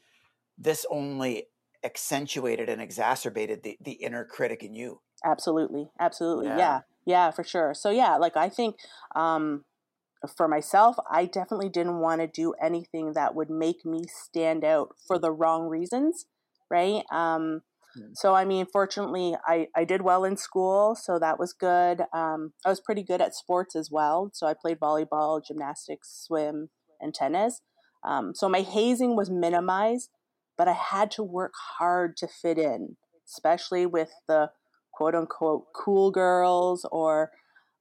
this 0.57 0.83
only 0.89 1.45
accentuated 1.83 2.69
and 2.69 2.81
exacerbated 2.81 3.61
the 3.63 3.77
the 3.81 3.91
inner 3.91 4.25
critic 4.25 4.63
in 4.63 4.73
you. 4.73 5.01
Absolutely. 5.23 5.89
Absolutely. 5.99 6.47
Yeah, 6.47 6.57
Yeah. 6.57 6.79
Yeah, 7.05 7.31
for 7.31 7.43
sure. 7.43 7.73
So 7.73 7.89
yeah, 7.89 8.17
like 8.17 8.35
I 8.37 8.49
think 8.49 8.77
um 9.15 9.65
for 10.37 10.47
myself, 10.47 10.95
I 11.09 11.25
definitely 11.25 11.69
didn't 11.69 11.99
want 11.99 12.21
to 12.21 12.27
do 12.27 12.53
anything 12.61 13.13
that 13.13 13.35
would 13.35 13.49
make 13.49 13.85
me 13.85 14.03
stand 14.07 14.63
out 14.63 14.95
for 15.07 15.17
the 15.19 15.31
wrong 15.31 15.67
reasons, 15.67 16.25
right? 16.69 17.03
Um 17.11 17.61
Mm, 17.97 18.11
so 18.13 18.35
I 18.35 18.45
mean, 18.45 18.65
fortunately, 18.71 19.35
I 19.47 19.67
I 19.75 19.83
did 19.83 20.01
well 20.03 20.23
in 20.23 20.37
school, 20.37 20.95
so 20.95 21.17
that 21.19 21.39
was 21.39 21.53
good. 21.53 22.03
Um 22.13 22.53
I 22.65 22.69
was 22.69 22.79
pretty 22.79 23.03
good 23.03 23.21
at 23.21 23.35
sports 23.35 23.75
as 23.75 23.89
well. 23.91 24.29
So 24.33 24.45
I 24.47 24.53
played 24.53 24.79
volleyball, 24.79 25.43
gymnastics, 25.45 26.23
swim, 26.25 26.69
and 27.01 27.13
tennis. 27.13 27.61
Um 28.03 28.33
so 28.35 28.47
my 28.47 28.61
hazing 28.61 29.15
was 29.15 29.29
minimized, 29.29 30.09
but 30.57 30.67
I 30.67 30.73
had 30.73 31.09
to 31.11 31.23
work 31.23 31.53
hard 31.79 32.15
to 32.17 32.27
fit 32.27 32.57
in, 32.59 32.97
especially 33.27 33.85
with 33.85 34.11
the 34.27 34.51
quote 34.93 35.15
unquote 35.15 35.65
cool 35.75 36.11
girls 36.11 36.85
or 36.91 37.31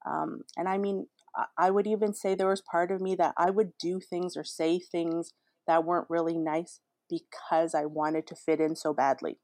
um, 0.07 0.43
and 0.57 0.69
i 0.69 0.79
mean 0.79 1.07
I, 1.57 1.71
would 1.71 1.87
even 1.87 2.15
say 2.15 2.35
there 2.35 2.49
was 2.49 2.61
part 2.61 2.91
of 2.91 3.01
me 3.01 3.15
that 3.17 3.35
i 3.37 3.51
would 3.51 3.73
do 3.79 4.01
things 4.01 4.37
or 4.37 4.45
say 4.45 4.79
things 4.81 5.33
that 5.67 5.85
weren't 5.85 6.11
really 6.11 6.39
nice 6.39 6.81
because 7.09 7.75
i 7.75 7.85
wanted 7.85 8.27
to 8.29 8.35
fit 8.35 8.61
in 8.61 8.77
so 8.77 8.93
badly 8.93 9.39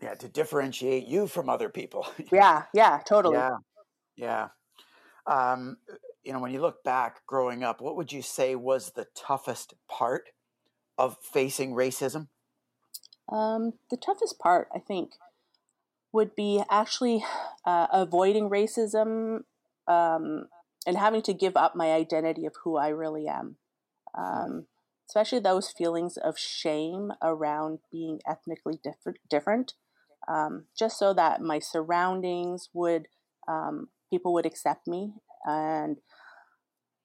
yeah, 0.00 0.14
to 0.14 0.28
differentiate 0.28 1.06
you 1.06 1.26
from 1.26 1.48
other 1.48 1.68
people. 1.68 2.06
yeah 2.32 2.64
yeah 2.72 3.00
totally 3.04 3.36
yeah, 3.36 3.56
yeah. 4.16 4.48
Um, 5.26 5.76
you 6.22 6.32
know, 6.32 6.40
when 6.40 6.52
you 6.52 6.60
look 6.60 6.82
back 6.84 7.26
growing 7.26 7.62
up, 7.62 7.80
what 7.80 7.96
would 7.96 8.12
you 8.12 8.22
say 8.22 8.54
was 8.54 8.92
the 8.92 9.06
toughest 9.16 9.74
part 9.88 10.24
of 10.96 11.16
facing 11.22 11.72
racism? 11.72 12.28
Um, 13.30 13.72
the 13.90 13.98
toughest 13.98 14.38
part, 14.38 14.68
I 14.74 14.78
think, 14.78 15.12
would 16.12 16.34
be 16.34 16.62
actually 16.70 17.24
uh, 17.64 17.86
avoiding 17.92 18.48
racism 18.48 19.40
um, 19.86 20.46
and 20.86 20.96
having 20.96 21.22
to 21.22 21.34
give 21.34 21.56
up 21.56 21.74
my 21.76 21.92
identity 21.92 22.46
of 22.46 22.54
who 22.64 22.76
I 22.76 22.88
really 22.88 23.26
am. 23.28 23.56
Um, 24.16 24.66
especially 25.08 25.38
those 25.38 25.70
feelings 25.70 26.16
of 26.16 26.38
shame 26.38 27.12
around 27.22 27.78
being 27.90 28.20
ethnically 28.26 28.78
different, 28.82 29.18
different 29.28 29.74
um, 30.28 30.64
just 30.78 30.98
so 30.98 31.14
that 31.14 31.40
my 31.40 31.58
surroundings 31.58 32.68
would, 32.72 33.08
um, 33.48 33.88
people 34.10 34.32
would 34.34 34.46
accept 34.46 34.86
me. 34.86 35.14
And 35.44 35.98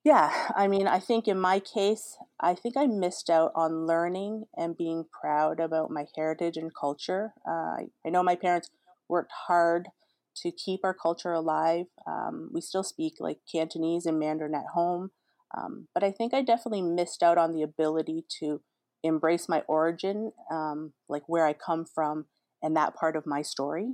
yeah, 0.04 0.50
I 0.56 0.68
mean, 0.68 0.88
I 0.88 1.00
think 1.00 1.28
in 1.28 1.40
my 1.40 1.60
case, 1.60 2.18
I 2.40 2.56
think 2.56 2.76
I 2.76 2.88
missed 2.88 3.30
out 3.30 3.54
on 3.56 3.88
learning 3.88 4.46
and 4.58 4.78
being 4.78 5.06
proud 5.10 5.62
about 5.62 5.92
my 5.92 6.06
heritage 6.16 6.58
and 6.58 6.76
culture. 6.76 7.34
Uh, 7.48 7.88
I 8.06 8.10
know 8.10 8.24
my 8.24 8.36
parents 8.36 8.70
worked 9.14 9.32
hard 9.48 9.90
to 10.38 10.52
keep 10.52 10.80
our 10.84 10.96
culture 10.96 11.32
alive. 11.32 11.86
Um, 12.08 12.50
we 12.52 12.62
still 12.62 12.82
speak 12.84 13.14
like 13.20 13.38
Cantonese 13.50 14.08
and 14.08 14.18
Mandarin 14.18 14.56
at 14.56 14.74
home. 14.74 15.12
Um, 15.56 15.88
but 15.94 16.04
I 16.04 16.10
think 16.10 16.34
I 16.34 16.42
definitely 16.42 16.82
missed 16.82 17.22
out 17.22 17.38
on 17.38 17.54
the 17.54 17.62
ability 17.62 18.26
to 18.40 18.62
embrace 19.04 19.48
my 19.48 19.62
origin, 19.68 20.32
um, 20.50 20.94
like 21.08 21.24
where 21.28 21.46
I 21.46 21.54
come 21.54 21.86
from, 21.86 22.26
and 22.64 22.76
that 22.76 22.96
part 22.96 23.16
of 23.16 23.28
my 23.28 23.44
story. 23.44 23.94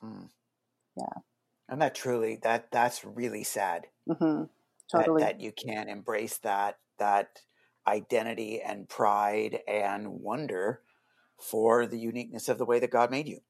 Hmm. 0.00 0.28
Yeah, 0.96 1.20
and 1.68 1.82
that 1.82 1.94
truly 1.94 2.38
that 2.42 2.70
that's 2.70 3.04
really 3.04 3.44
sad. 3.44 3.88
Mm-hmm. 4.08 4.44
Totally, 4.90 5.22
that, 5.22 5.38
that 5.38 5.40
you 5.42 5.52
can't 5.52 5.90
embrace 5.90 6.38
that 6.38 6.78
that 6.98 7.40
identity 7.86 8.62
and 8.62 8.88
pride 8.88 9.58
and 9.68 10.08
wonder 10.08 10.80
for 11.38 11.86
the 11.86 11.98
uniqueness 11.98 12.48
of 12.48 12.56
the 12.56 12.64
way 12.64 12.78
that 12.78 12.90
God 12.90 13.10
made 13.10 13.28
you. 13.28 13.40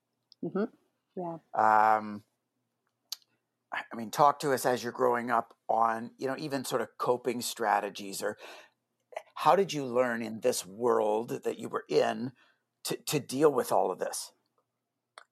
Mm-hmm. 0.43 0.65
Yeah. 1.17 1.39
Um, 1.55 2.23
I 3.73 3.97
mean, 3.97 4.11
talk 4.11 4.39
to 4.41 4.53
us 4.53 4.67
as 4.67 4.83
you're 4.83 4.93
growing 4.93 5.31
up 5.31 5.55
on, 5.69 6.11
you 6.19 6.27
know, 6.27 6.37
even 6.39 6.65
sort 6.65 6.81
of 6.81 6.89
coping 6.99 7.41
strategies 7.41 8.23
or 8.23 8.37
how 9.35 9.57
did 9.57 9.73
you 9.73 9.85
learn 9.85 10.23
in 10.23 10.41
this 10.41 10.65
world 10.65 11.41
that 11.45 11.59
you 11.59 11.69
were 11.69 11.85
in 11.89 12.33
to, 12.85 12.97
to 13.07 13.19
deal 13.19 13.53
with 13.53 13.73
all 13.73 13.91
of 13.91 13.99
this? 13.99 14.33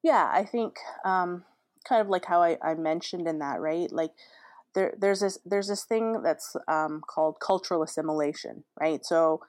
Yeah, 0.02 0.28
I 0.32 0.44
think 0.44 0.76
um, 1.04 1.44
kind 1.88 2.00
of 2.00 2.08
like 2.08 2.24
how 2.24 2.42
I, 2.42 2.58
I 2.62 2.74
mentioned 2.74 3.28
in 3.28 3.38
that, 3.38 3.60
right? 3.60 3.90
Like 3.92 4.10
there, 4.74 4.94
there's 4.98 5.20
this 5.20 5.38
there's 5.44 5.68
this 5.68 5.84
thing 5.84 6.22
that's 6.22 6.56
um, 6.66 7.02
called 7.06 7.38
cultural 7.40 7.82
assimilation, 7.82 8.64
right? 8.78 9.04
So 9.04 9.40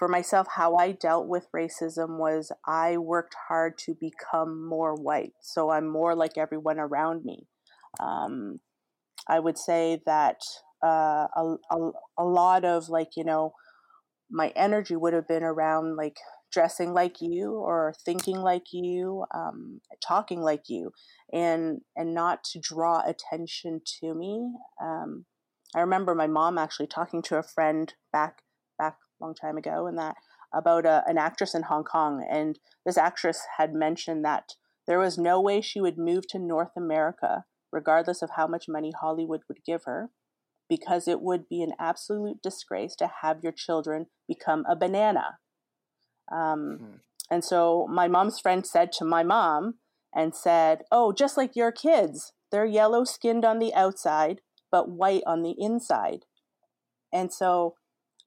for 0.00 0.08
myself, 0.08 0.46
how 0.56 0.76
I 0.76 0.92
dealt 0.92 1.28
with 1.28 1.52
racism 1.54 2.16
was 2.18 2.50
I 2.66 2.96
worked 2.96 3.36
hard 3.48 3.76
to 3.84 3.94
become 3.94 4.66
more 4.66 4.94
white, 4.94 5.34
so 5.42 5.68
I'm 5.68 5.86
more 5.86 6.14
like 6.14 6.38
everyone 6.38 6.78
around 6.78 7.22
me. 7.22 7.46
Um, 8.00 8.60
I 9.28 9.40
would 9.40 9.58
say 9.58 10.00
that 10.06 10.40
uh, 10.82 11.26
a, 11.36 11.56
a, 11.70 11.90
a 12.16 12.24
lot 12.24 12.64
of 12.64 12.88
like, 12.88 13.10
you 13.14 13.24
know, 13.24 13.52
my 14.30 14.54
energy 14.56 14.96
would 14.96 15.12
have 15.12 15.28
been 15.28 15.42
around 15.42 15.96
like 15.96 16.16
dressing 16.50 16.94
like 16.94 17.20
you 17.20 17.52
or 17.52 17.92
thinking 18.02 18.38
like 18.38 18.72
you, 18.72 19.26
um, 19.34 19.82
talking 20.02 20.40
like 20.40 20.70
you, 20.70 20.92
and 21.30 21.82
and 21.94 22.14
not 22.14 22.42
to 22.44 22.58
draw 22.58 23.02
attention 23.06 23.82
to 24.00 24.14
me. 24.14 24.50
Um, 24.82 25.26
I 25.74 25.80
remember 25.80 26.14
my 26.14 26.26
mom 26.26 26.56
actually 26.56 26.86
talking 26.86 27.20
to 27.24 27.36
a 27.36 27.42
friend 27.42 27.92
back 28.14 28.38
long 29.20 29.34
time 29.34 29.56
ago, 29.56 29.86
and 29.86 29.98
that 29.98 30.16
about 30.52 30.84
a, 30.86 31.04
an 31.06 31.18
actress 31.18 31.54
in 31.54 31.62
Hong 31.62 31.84
Kong, 31.84 32.26
and 32.28 32.58
this 32.84 32.98
actress 32.98 33.42
had 33.58 33.72
mentioned 33.74 34.24
that 34.24 34.54
there 34.86 34.98
was 34.98 35.18
no 35.18 35.40
way 35.40 35.60
she 35.60 35.80
would 35.80 35.98
move 35.98 36.26
to 36.28 36.38
North 36.38 36.72
America 36.76 37.44
regardless 37.72 38.22
of 38.22 38.30
how 38.36 38.46
much 38.46 38.68
money 38.68 38.92
Hollywood 38.98 39.42
would 39.48 39.64
give 39.64 39.84
her, 39.84 40.10
because 40.68 41.06
it 41.08 41.20
would 41.20 41.48
be 41.48 41.62
an 41.62 41.72
absolute 41.78 42.42
disgrace 42.42 42.94
to 42.96 43.10
have 43.22 43.42
your 43.42 43.52
children 43.52 44.06
become 44.28 44.64
a 44.68 44.76
banana. 44.76 45.38
Um, 46.32 46.78
hmm. 46.80 46.96
And 47.30 47.44
so 47.44 47.86
my 47.88 48.08
mom's 48.08 48.40
friend 48.40 48.66
said 48.66 48.92
to 48.92 49.04
my 49.04 49.22
mom 49.22 49.74
and 50.14 50.34
said, 50.34 50.82
Oh, 50.90 51.12
just 51.12 51.36
like 51.36 51.54
your 51.54 51.72
kids, 51.72 52.32
they're 52.50 52.66
yellow 52.66 53.04
skinned 53.04 53.44
on 53.44 53.60
the 53.60 53.72
outside, 53.74 54.40
but 54.70 54.88
white 54.90 55.22
on 55.26 55.42
the 55.42 55.54
inside. 55.58 56.24
And 57.12 57.32
so 57.32 57.74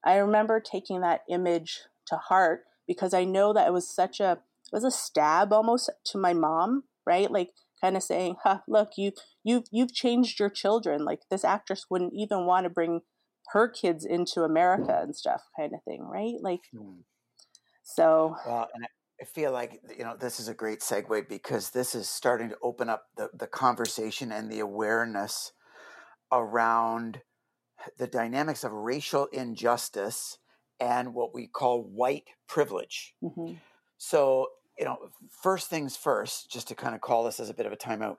I 0.04 0.16
remember 0.16 0.60
taking 0.60 1.00
that 1.00 1.22
image 1.28 1.80
to 2.08 2.16
heart 2.16 2.64
because 2.86 3.14
I 3.14 3.24
know 3.24 3.52
that 3.52 3.66
it 3.66 3.72
was 3.72 3.88
such 3.88 4.20
a 4.20 4.32
it 4.32 4.72
was 4.72 4.84
a 4.84 4.90
stab 4.90 5.52
almost 5.52 5.90
to 6.06 6.18
my 6.18 6.32
mom, 6.32 6.84
right? 7.06 7.30
Like 7.30 7.50
kind 7.80 7.96
of 7.96 8.02
saying, 8.02 8.36
huh, 8.42 8.60
look, 8.68 8.92
you 8.96 9.12
you've 9.42 9.64
you've 9.70 9.92
changed 9.92 10.38
your 10.38 10.50
children. 10.50 11.04
Like 11.04 11.20
this 11.30 11.44
actress 11.44 11.86
wouldn't 11.90 12.14
even 12.14 12.46
want 12.46 12.64
to 12.64 12.70
bring 12.70 13.00
her 13.52 13.68
kids 13.68 14.04
into 14.04 14.42
America 14.42 15.00
and 15.02 15.14
stuff, 15.14 15.42
kind 15.56 15.72
of 15.74 15.82
thing, 15.84 16.02
right? 16.02 16.36
Like, 16.40 16.60
hmm. 16.72 17.00
so. 17.82 18.36
Well, 18.46 18.68
and 18.74 18.86
I 19.20 19.24
feel 19.24 19.52
like 19.52 19.80
you 19.96 20.04
know 20.04 20.16
this 20.18 20.40
is 20.40 20.48
a 20.48 20.54
great 20.54 20.80
segue 20.80 21.28
because 21.28 21.70
this 21.70 21.94
is 21.94 22.08
starting 22.08 22.48
to 22.50 22.56
open 22.62 22.88
up 22.88 23.06
the 23.16 23.30
the 23.32 23.46
conversation 23.46 24.32
and 24.32 24.50
the 24.50 24.60
awareness 24.60 25.52
around 26.32 27.20
the 27.98 28.06
dynamics 28.06 28.64
of 28.64 28.72
racial 28.72 29.26
injustice 29.26 30.38
and 30.80 31.14
what 31.14 31.34
we 31.34 31.46
call 31.46 31.82
white 31.82 32.28
privilege. 32.46 33.14
Mm-hmm. 33.22 33.54
So 33.98 34.48
you 34.78 34.84
know, 34.84 35.10
first 35.30 35.70
things 35.70 35.96
first, 35.96 36.50
just 36.50 36.68
to 36.68 36.74
kind 36.74 36.94
of 36.94 37.00
call 37.00 37.24
this 37.24 37.40
as 37.40 37.48
a 37.48 37.54
bit 37.54 37.66
of 37.66 37.72
a 37.72 37.76
timeout, 37.76 38.16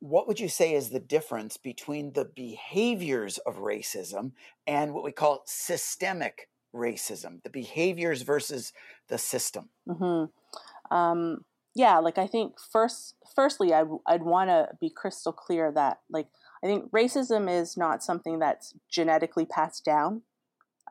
what 0.00 0.28
would 0.28 0.40
you 0.40 0.48
say 0.48 0.74
is 0.74 0.90
the 0.90 1.00
difference 1.00 1.56
between 1.56 2.12
the 2.12 2.24
behaviors 2.24 3.38
of 3.38 3.56
racism 3.56 4.32
and 4.66 4.94
what 4.94 5.04
we 5.04 5.12
call 5.12 5.42
systemic 5.46 6.48
racism, 6.74 7.42
the 7.42 7.50
behaviors 7.50 8.22
versus 8.22 8.72
the 9.08 9.18
system? 9.18 9.68
Mm-hmm. 9.88 10.94
Um, 10.94 11.44
yeah, 11.74 11.98
like 11.98 12.18
I 12.18 12.26
think 12.26 12.54
first, 12.72 13.14
firstly, 13.34 13.74
I, 13.74 13.84
I'd 14.06 14.22
want 14.22 14.50
to 14.50 14.68
be 14.80 14.90
crystal 14.90 15.32
clear 15.32 15.70
that 15.72 15.98
like 16.10 16.28
I 16.62 16.66
think 16.66 16.90
racism 16.90 17.50
is 17.50 17.76
not 17.76 18.02
something 18.02 18.38
that's 18.38 18.74
genetically 18.90 19.46
passed 19.46 19.84
down. 19.84 20.22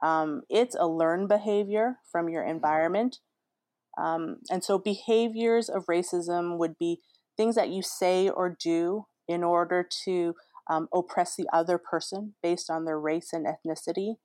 Um, 0.01 0.43
it's 0.49 0.75
a 0.75 0.87
learned 0.87 1.27
behavior 1.27 1.97
from 2.11 2.29
your 2.29 2.43
environment 2.43 3.17
um, 3.97 4.37
and 4.49 4.63
so 4.63 4.77
behaviors 4.77 5.69
of 5.69 5.85
racism 5.87 6.57
would 6.57 6.77
be 6.77 7.01
things 7.35 7.55
that 7.55 7.69
you 7.69 7.81
say 7.81 8.29
or 8.29 8.55
do 8.59 9.05
in 9.27 9.43
order 9.43 9.87
to 10.05 10.35
um, 10.69 10.87
oppress 10.93 11.35
the 11.35 11.47
other 11.51 11.77
person 11.77 12.35
based 12.43 12.69
on 12.69 12.85
their 12.85 12.99
race 12.99 13.33
and 13.33 13.45
ethnicity. 13.47 14.15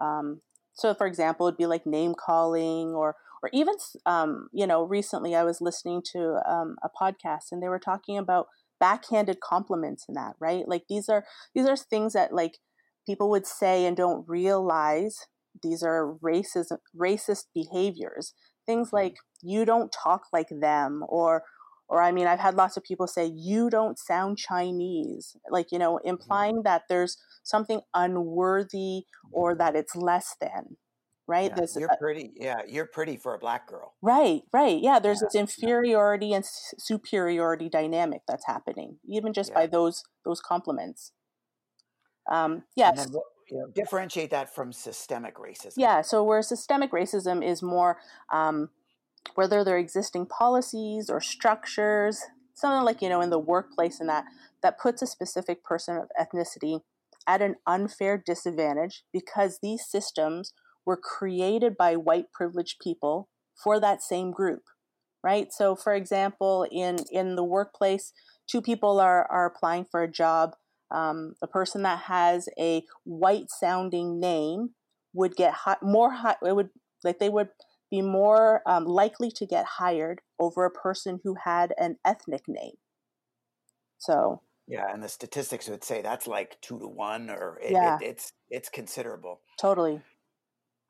Um, 0.00 0.42
so, 0.74 0.94
for 0.94 1.06
example, 1.06 1.46
it'd 1.46 1.58
be 1.58 1.66
like 1.66 1.86
name 1.86 2.14
calling, 2.14 2.88
or 2.88 3.16
or 3.42 3.50
even 3.52 3.74
um, 4.06 4.48
you 4.52 4.66
know, 4.66 4.84
recently 4.84 5.34
I 5.34 5.44
was 5.44 5.60
listening 5.60 6.02
to 6.12 6.40
um, 6.48 6.76
a 6.82 6.88
podcast 6.88 7.52
and 7.52 7.62
they 7.62 7.68
were 7.68 7.78
talking 7.78 8.18
about 8.18 8.46
backhanded 8.82 9.38
compliments 9.40 10.06
in 10.08 10.16
that, 10.16 10.34
right? 10.40 10.64
Like 10.66 10.82
these 10.88 11.08
are 11.08 11.24
these 11.54 11.66
are 11.66 11.76
things 11.76 12.14
that 12.14 12.34
like 12.34 12.58
people 13.06 13.30
would 13.30 13.46
say 13.46 13.86
and 13.86 13.96
don't 13.96 14.28
realize 14.28 15.16
these 15.62 15.82
are 15.82 16.16
racist 16.22 16.76
racist 16.96 17.44
behaviors 17.54 18.34
things 18.66 18.88
mm-hmm. 18.88 18.96
like 18.96 19.16
you 19.42 19.64
don't 19.64 19.92
talk 19.92 20.22
like 20.32 20.48
them 20.50 21.04
or 21.08 21.42
or 21.88 22.02
I 22.02 22.10
mean 22.10 22.26
I've 22.26 22.40
had 22.40 22.54
lots 22.54 22.76
of 22.76 22.84
people 22.84 23.06
say 23.06 23.30
you 23.34 23.68
don't 23.70 23.98
sound 23.98 24.38
Chinese 24.38 25.36
like 25.50 25.66
you 25.70 25.78
know 25.78 25.96
mm-hmm. 25.96 26.08
implying 26.08 26.62
that 26.64 26.82
there's 26.88 27.16
something 27.42 27.80
unworthy 27.94 29.02
or 29.30 29.54
that 29.54 29.76
it's 29.76 29.94
less 29.96 30.34
than 30.40 30.76
right? 31.26 31.50
Yeah, 31.50 31.60
this 31.60 31.76
you're 31.78 31.90
uh, 31.90 31.96
pretty 31.96 32.32
yeah 32.36 32.62
you're 32.68 32.86
pretty 32.86 33.16
for 33.16 33.34
a 33.34 33.38
black 33.38 33.68
girl. 33.68 33.94
Right 34.02 34.42
right 34.52 34.80
yeah 34.80 34.98
there's 34.98 35.22
yeah, 35.22 35.28
this 35.28 35.34
inferiority 35.34 36.28
yeah. 36.28 36.36
and 36.36 36.44
superiority 36.44 37.68
dynamic 37.68 38.22
that's 38.26 38.46
happening 38.46 38.98
even 39.08 39.32
just 39.32 39.54
by 39.54 39.66
those 39.66 40.04
those 40.24 40.40
compliments. 40.40 41.12
Um 42.30 42.64
yes. 42.76 43.08
you 43.50 43.58
know, 43.58 43.66
differentiate 43.74 44.30
that 44.30 44.54
from 44.54 44.72
systemic 44.72 45.36
racism. 45.36 45.74
Yeah, 45.76 46.00
so 46.00 46.24
where 46.24 46.40
systemic 46.42 46.92
racism 46.92 47.44
is 47.44 47.62
more 47.62 47.98
um, 48.32 48.70
whether 49.34 49.64
they're 49.64 49.78
existing 49.78 50.26
policies 50.26 51.10
or 51.10 51.20
structures, 51.20 52.22
something 52.54 52.84
like 52.84 53.02
you 53.02 53.08
know 53.08 53.20
in 53.20 53.30
the 53.30 53.38
workplace 53.38 54.00
and 54.00 54.08
that 54.08 54.24
that 54.62 54.78
puts 54.78 55.02
a 55.02 55.06
specific 55.06 55.64
person 55.64 55.96
of 55.96 56.08
ethnicity 56.18 56.80
at 57.26 57.42
an 57.42 57.56
unfair 57.66 58.16
disadvantage 58.18 59.04
because 59.12 59.58
these 59.62 59.84
systems 59.84 60.52
were 60.86 60.96
created 60.96 61.76
by 61.76 61.96
white 61.96 62.26
privileged 62.32 62.78
people 62.82 63.28
for 63.62 63.80
that 63.80 64.02
same 64.02 64.30
group 64.30 64.62
right 65.22 65.52
so 65.52 65.76
for 65.76 65.94
example 65.94 66.66
in 66.70 66.96
in 67.10 67.36
the 67.36 67.44
workplace 67.44 68.12
two 68.50 68.60
people 68.62 69.00
are 69.00 69.26
are 69.30 69.46
applying 69.46 69.84
for 69.84 70.02
a 70.02 70.10
job 70.10 70.54
Um, 70.92 71.36
a 71.40 71.46
person 71.46 71.82
that 71.84 72.00
has 72.12 72.48
a 72.60 72.84
white 73.04 73.48
sounding 73.48 74.20
name 74.20 74.74
would 75.14 75.34
get 75.36 75.52
hi- 75.64 75.80
more 75.80 76.12
high, 76.20 76.36
it 76.44 76.54
would 76.54 76.68
like 77.02 77.18
they 77.18 77.30
would 77.30 77.48
be 77.90 78.02
more 78.02 78.60
um, 78.66 78.84
likely 78.84 79.30
to 79.38 79.46
get 79.46 79.64
hired 79.80 80.20
over 80.38 80.66
a 80.66 80.70
person 80.70 81.20
who 81.24 81.34
had 81.44 81.72
an 81.78 81.96
ethnic 82.04 82.44
name. 82.46 82.76
So 83.98 84.42
yeah, 84.68 84.92
and 84.92 85.02
the 85.02 85.08
statistics 85.08 85.68
would 85.68 85.84
say 85.84 86.02
that's 86.02 86.26
like 86.26 86.60
two 86.60 86.78
to 86.78 86.86
one, 86.88 87.30
or 87.30 87.58
it, 87.62 87.72
yeah, 87.72 87.96
it, 87.96 88.04
it's 88.10 88.32
it's 88.50 88.68
considerable. 88.68 89.40
Totally. 89.58 90.00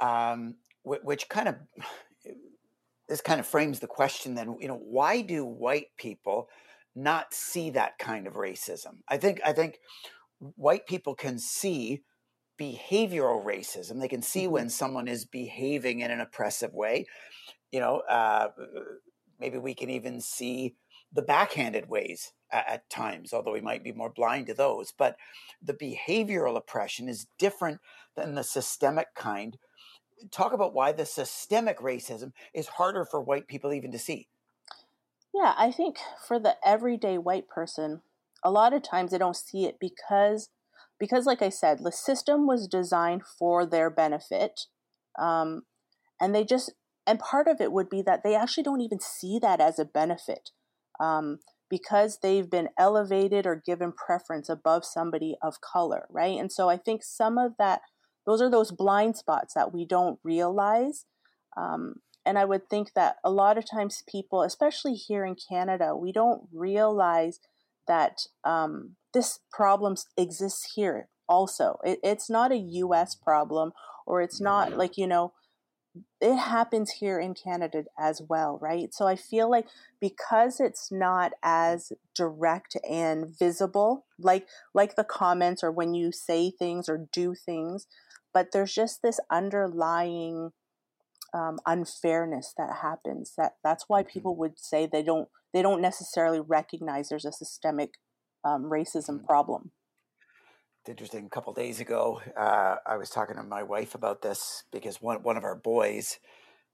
Um, 0.02 0.56
which 0.84 1.28
kind 1.28 1.48
of 1.48 1.56
this 3.08 3.20
kind 3.20 3.40
of 3.40 3.46
frames 3.46 3.80
the 3.80 3.86
question 3.86 4.34
then 4.34 4.56
you 4.60 4.68
know 4.68 4.80
why 4.82 5.20
do 5.20 5.44
white 5.44 5.88
people 5.96 6.48
not 6.94 7.32
see 7.34 7.70
that 7.70 7.98
kind 7.98 8.26
of 8.26 8.34
racism? 8.34 8.98
I 9.08 9.16
think 9.16 9.40
i 9.44 9.52
think 9.52 9.78
white 10.56 10.86
people 10.86 11.14
can 11.14 11.38
see 11.38 12.02
behavioral 12.60 13.44
racism. 13.44 14.00
They 14.00 14.08
can 14.08 14.22
see 14.22 14.44
mm-hmm. 14.44 14.52
when 14.52 14.70
someone 14.70 15.08
is 15.08 15.24
behaving 15.24 16.00
in 16.00 16.10
an 16.10 16.20
oppressive 16.20 16.74
way 16.74 17.06
you 17.70 17.80
know 17.80 18.00
uh, 18.08 18.48
maybe 19.40 19.58
we 19.58 19.74
can 19.74 19.90
even 19.90 20.20
see 20.20 20.74
the 21.12 21.22
backhanded 21.22 21.88
ways 21.88 22.32
at, 22.50 22.68
at 22.68 22.90
times 22.90 23.32
although 23.32 23.52
we 23.52 23.60
might 23.60 23.84
be 23.84 23.92
more 23.92 24.10
blind 24.10 24.46
to 24.46 24.54
those. 24.54 24.92
But 24.96 25.16
the 25.62 25.74
behavioral 25.74 26.56
oppression 26.56 27.08
is 27.08 27.26
different 27.38 27.80
than 28.16 28.34
the 28.34 28.44
systemic 28.44 29.14
kind 29.14 29.58
talk 30.30 30.52
about 30.52 30.74
why 30.74 30.92
the 30.92 31.06
systemic 31.06 31.78
racism 31.78 32.32
is 32.54 32.68
harder 32.68 33.04
for 33.04 33.20
white 33.20 33.46
people 33.46 33.72
even 33.72 33.92
to 33.92 33.98
see. 33.98 34.28
Yeah, 35.34 35.54
I 35.56 35.72
think 35.72 35.96
for 36.26 36.38
the 36.38 36.56
everyday 36.64 37.18
white 37.18 37.48
person, 37.48 38.02
a 38.44 38.50
lot 38.50 38.74
of 38.74 38.82
times 38.82 39.10
they 39.10 39.18
don't 39.18 39.36
see 39.36 39.64
it 39.64 39.78
because 39.80 40.50
because 40.98 41.26
like 41.26 41.42
I 41.42 41.48
said, 41.48 41.80
the 41.82 41.90
system 41.90 42.46
was 42.46 42.68
designed 42.68 43.22
for 43.26 43.66
their 43.66 43.90
benefit. 43.90 44.66
Um, 45.18 45.62
and 46.20 46.34
they 46.34 46.44
just 46.44 46.72
and 47.06 47.18
part 47.18 47.48
of 47.48 47.60
it 47.60 47.72
would 47.72 47.88
be 47.88 48.02
that 48.02 48.22
they 48.22 48.34
actually 48.34 48.62
don't 48.62 48.80
even 48.80 49.00
see 49.00 49.38
that 49.40 49.60
as 49.60 49.78
a 49.78 49.84
benefit. 49.84 50.50
Um, 51.00 51.40
because 51.68 52.18
they've 52.22 52.50
been 52.50 52.68
elevated 52.78 53.46
or 53.46 53.56
given 53.56 53.92
preference 53.92 54.50
above 54.50 54.84
somebody 54.84 55.36
of 55.42 55.62
color, 55.62 56.06
right? 56.10 56.38
And 56.38 56.52
so 56.52 56.68
I 56.68 56.76
think 56.76 57.02
some 57.02 57.38
of 57.38 57.52
that 57.58 57.80
those 58.26 58.40
are 58.40 58.50
those 58.50 58.72
blind 58.72 59.16
spots 59.16 59.54
that 59.54 59.72
we 59.72 59.84
don't 59.84 60.18
realize. 60.22 61.06
Um, 61.56 61.96
and 62.24 62.38
I 62.38 62.44
would 62.44 62.68
think 62.68 62.92
that 62.94 63.16
a 63.24 63.30
lot 63.30 63.58
of 63.58 63.68
times 63.68 64.04
people, 64.08 64.42
especially 64.42 64.94
here 64.94 65.24
in 65.24 65.34
Canada, 65.34 65.96
we 65.96 66.12
don't 66.12 66.42
realize 66.52 67.40
that 67.88 68.26
um, 68.44 68.96
this 69.12 69.40
problem 69.50 69.96
exists 70.16 70.72
here 70.74 71.08
also. 71.28 71.78
It, 71.84 71.98
it's 72.02 72.30
not 72.30 72.52
a 72.52 72.56
US 72.56 73.14
problem, 73.14 73.72
or 74.06 74.22
it's 74.22 74.40
not 74.40 74.76
like, 74.76 74.96
you 74.96 75.06
know, 75.06 75.32
it 76.20 76.36
happens 76.36 76.90
here 76.92 77.18
in 77.18 77.34
Canada 77.34 77.84
as 77.98 78.22
well, 78.26 78.58
right? 78.62 78.94
So 78.94 79.06
I 79.06 79.16
feel 79.16 79.50
like 79.50 79.66
because 80.00 80.60
it's 80.60 80.90
not 80.90 81.32
as 81.42 81.92
direct 82.14 82.76
and 82.88 83.36
visible, 83.38 84.06
like 84.18 84.46
like 84.72 84.96
the 84.96 85.04
comments 85.04 85.62
or 85.62 85.70
when 85.70 85.94
you 85.94 86.10
say 86.12 86.50
things 86.50 86.88
or 86.88 87.06
do 87.12 87.34
things, 87.34 87.86
but 88.32 88.48
there's 88.52 88.72
just 88.72 89.02
this 89.02 89.20
underlying 89.30 90.50
um, 91.34 91.58
unfairness 91.66 92.52
that 92.56 92.78
happens 92.82 93.34
that 93.36 93.52
that's 93.64 93.84
why 93.88 94.02
mm-hmm. 94.02 94.10
people 94.10 94.36
would 94.36 94.58
say 94.58 94.86
they 94.86 95.02
don't 95.02 95.28
they 95.52 95.62
don't 95.62 95.80
necessarily 95.80 96.40
recognize 96.40 97.08
there's 97.08 97.24
a 97.24 97.32
systemic 97.32 97.94
um, 98.44 98.64
racism 98.64 99.16
mm-hmm. 99.16 99.26
problem 99.26 99.70
it's 100.82 100.90
interesting 100.90 101.24
a 101.24 101.30
couple 101.30 101.52
days 101.54 101.80
ago 101.80 102.20
uh, 102.38 102.76
i 102.86 102.96
was 102.96 103.08
talking 103.08 103.36
to 103.36 103.42
my 103.42 103.62
wife 103.62 103.94
about 103.94 104.20
this 104.20 104.64
because 104.72 105.00
one, 105.00 105.22
one 105.22 105.36
of 105.36 105.44
our 105.44 105.56
boys 105.56 106.18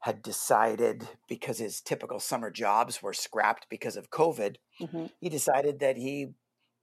had 0.00 0.22
decided 0.22 1.08
because 1.28 1.58
his 1.58 1.80
typical 1.80 2.18
summer 2.18 2.50
jobs 2.50 3.00
were 3.00 3.12
scrapped 3.12 3.66
because 3.70 3.96
of 3.96 4.10
covid 4.10 4.56
mm-hmm. 4.80 5.06
he 5.20 5.28
decided 5.28 5.78
that 5.78 5.96
he 5.96 6.32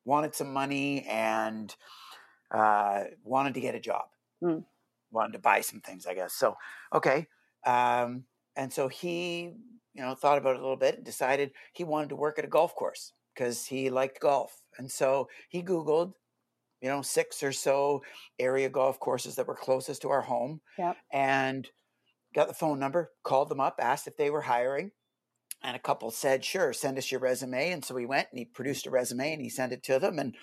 wanted 0.05 0.33
some 0.33 0.53
money 0.53 1.05
and 1.09 1.75
uh, 2.51 3.05
wanted 3.23 3.55
to 3.55 3.59
get 3.59 3.75
a 3.75 3.79
job 3.79 4.05
Mm. 4.43 4.63
Wanted 5.11 5.33
to 5.33 5.39
buy 5.39 5.61
some 5.61 5.81
things, 5.81 6.05
I 6.05 6.13
guess. 6.13 6.33
So, 6.33 6.55
okay. 6.93 7.27
Um, 7.65 8.25
and 8.55 8.71
so 8.71 8.87
he, 8.87 9.53
you 9.93 10.01
know, 10.01 10.15
thought 10.15 10.37
about 10.37 10.55
it 10.55 10.59
a 10.59 10.61
little 10.61 10.77
bit 10.77 10.95
and 10.95 11.05
decided 11.05 11.51
he 11.73 11.83
wanted 11.83 12.09
to 12.09 12.15
work 12.15 12.37
at 12.39 12.45
a 12.45 12.49
golf 12.49 12.75
course 12.75 13.13
because 13.33 13.65
he 13.65 13.89
liked 13.89 14.19
golf. 14.19 14.61
And 14.77 14.91
so 14.91 15.29
he 15.49 15.61
Googled, 15.61 16.13
you 16.81 16.89
know, 16.89 17.01
six 17.01 17.43
or 17.43 17.51
so 17.51 18.03
area 18.39 18.69
golf 18.69 18.99
courses 18.99 19.35
that 19.35 19.47
were 19.47 19.55
closest 19.55 20.01
to 20.03 20.09
our 20.09 20.21
home. 20.21 20.61
Yep. 20.77 20.97
And 21.11 21.69
got 22.33 22.47
the 22.47 22.53
phone 22.53 22.79
number, 22.79 23.11
called 23.23 23.49
them 23.49 23.61
up, 23.61 23.79
asked 23.79 24.07
if 24.07 24.17
they 24.17 24.29
were 24.29 24.41
hiring. 24.41 24.91
And 25.63 25.75
a 25.75 25.79
couple 25.79 26.11
said, 26.11 26.45
sure, 26.45 26.73
send 26.73 26.97
us 26.97 27.11
your 27.11 27.21
resume. 27.21 27.71
And 27.71 27.83
so 27.83 27.95
he 27.95 28.05
went 28.05 28.27
and 28.29 28.37
he 28.37 28.45
produced 28.45 28.85
a 28.85 28.91
resume 28.91 29.33
and 29.33 29.41
he 29.41 29.49
sent 29.49 29.71
it 29.71 29.81
to 29.83 29.97
them. 29.97 30.19
And 30.19 30.35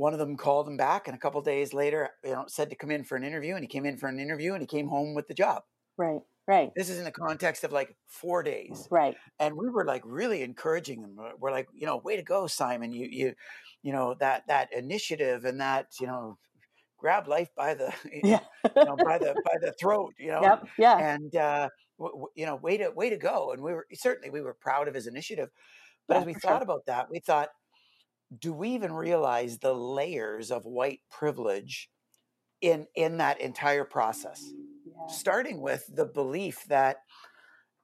one 0.00 0.14
of 0.14 0.18
them 0.18 0.34
called 0.34 0.66
him 0.66 0.78
back 0.78 1.06
and 1.06 1.14
a 1.14 1.18
couple 1.18 1.42
days 1.42 1.74
later 1.74 2.08
you 2.24 2.32
know 2.32 2.44
said 2.48 2.70
to 2.70 2.76
come 2.76 2.90
in 2.90 3.04
for 3.04 3.16
an 3.16 3.22
interview 3.22 3.54
and 3.54 3.62
he 3.62 3.68
came 3.68 3.84
in 3.84 3.98
for 3.98 4.08
an 4.08 4.18
interview 4.18 4.54
and 4.54 4.62
he 4.62 4.66
came 4.66 4.88
home 4.88 5.14
with 5.14 5.28
the 5.28 5.34
job 5.34 5.62
right 5.98 6.20
right 6.48 6.72
this 6.74 6.88
is 6.88 6.96
in 6.98 7.04
the 7.04 7.10
context 7.10 7.64
of 7.64 7.70
like 7.70 7.94
four 8.06 8.42
days 8.42 8.88
right 8.90 9.14
and 9.38 9.54
we 9.54 9.68
were 9.68 9.84
like 9.84 10.02
really 10.06 10.40
encouraging 10.42 11.02
them 11.02 11.18
we're 11.38 11.50
like 11.50 11.68
you 11.74 11.86
know 11.86 11.98
way 11.98 12.16
to 12.16 12.22
go 12.22 12.46
simon 12.46 12.92
you 12.92 13.06
you 13.10 13.34
you 13.82 13.92
know 13.92 14.14
that 14.18 14.42
that 14.48 14.72
initiative 14.72 15.44
and 15.44 15.60
that 15.60 15.88
you 16.00 16.06
know 16.06 16.38
grab 16.96 17.28
life 17.28 17.50
by 17.54 17.74
the 17.74 17.92
yeah. 18.24 18.40
you 18.74 18.84
know 18.84 18.96
by 18.96 19.18
the 19.18 19.34
by 19.44 19.58
the 19.60 19.72
throat 19.78 20.14
you 20.18 20.30
know 20.30 20.40
yep. 20.40 20.66
yeah 20.78 20.96
and 20.96 21.36
uh 21.36 21.68
w- 21.98 22.26
you 22.34 22.46
know 22.46 22.56
way 22.56 22.78
to 22.78 22.90
way 22.90 23.10
to 23.10 23.18
go 23.18 23.52
and 23.52 23.62
we 23.62 23.74
were 23.74 23.86
certainly 23.92 24.30
we 24.30 24.40
were 24.40 24.54
proud 24.54 24.88
of 24.88 24.94
his 24.94 25.06
initiative 25.06 25.50
but 26.08 26.14
yeah, 26.14 26.20
as 26.20 26.26
we 26.26 26.32
thought 26.32 26.60
sure. 26.60 26.62
about 26.62 26.86
that 26.86 27.10
we 27.10 27.18
thought 27.18 27.50
do 28.38 28.52
we 28.52 28.70
even 28.70 28.92
realize 28.92 29.58
the 29.58 29.74
layers 29.74 30.50
of 30.50 30.64
white 30.64 31.00
privilege 31.10 31.90
in 32.60 32.86
in 32.94 33.18
that 33.18 33.40
entire 33.40 33.84
process? 33.84 34.42
Yeah. 34.84 35.06
starting 35.08 35.60
with 35.60 35.84
the 35.94 36.06
belief 36.06 36.64
that 36.68 36.98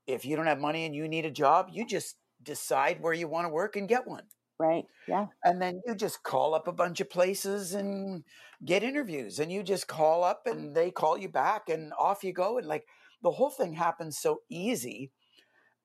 if 0.06 0.24
you 0.24 0.36
don't 0.36 0.46
have 0.46 0.58
money 0.58 0.86
and 0.86 0.94
you 0.94 1.08
need 1.08 1.24
a 1.26 1.30
job 1.30 1.68
you 1.72 1.86
just 1.86 2.16
decide 2.42 3.00
where 3.00 3.12
you 3.12 3.28
want 3.28 3.44
to 3.46 3.52
work 3.52 3.76
and 3.76 3.88
get 3.88 4.06
one. 4.06 4.24
Right 4.58 4.84
yeah. 5.06 5.26
And 5.44 5.60
then 5.60 5.82
you 5.86 5.94
just 5.94 6.22
call 6.22 6.54
up 6.54 6.68
a 6.68 6.72
bunch 6.72 7.00
of 7.00 7.10
places 7.10 7.74
and 7.74 8.24
get 8.64 8.82
interviews 8.82 9.38
and 9.38 9.52
you 9.52 9.62
just 9.62 9.86
call 9.86 10.24
up 10.24 10.46
and 10.46 10.74
they 10.74 10.90
call 10.90 11.18
you 11.18 11.28
back 11.28 11.68
and 11.68 11.92
off 11.98 12.24
you 12.24 12.32
go 12.32 12.58
and 12.58 12.66
like 12.66 12.86
the 13.22 13.30
whole 13.30 13.50
thing 13.50 13.74
happens 13.74 14.18
so 14.18 14.40
easy 14.50 15.10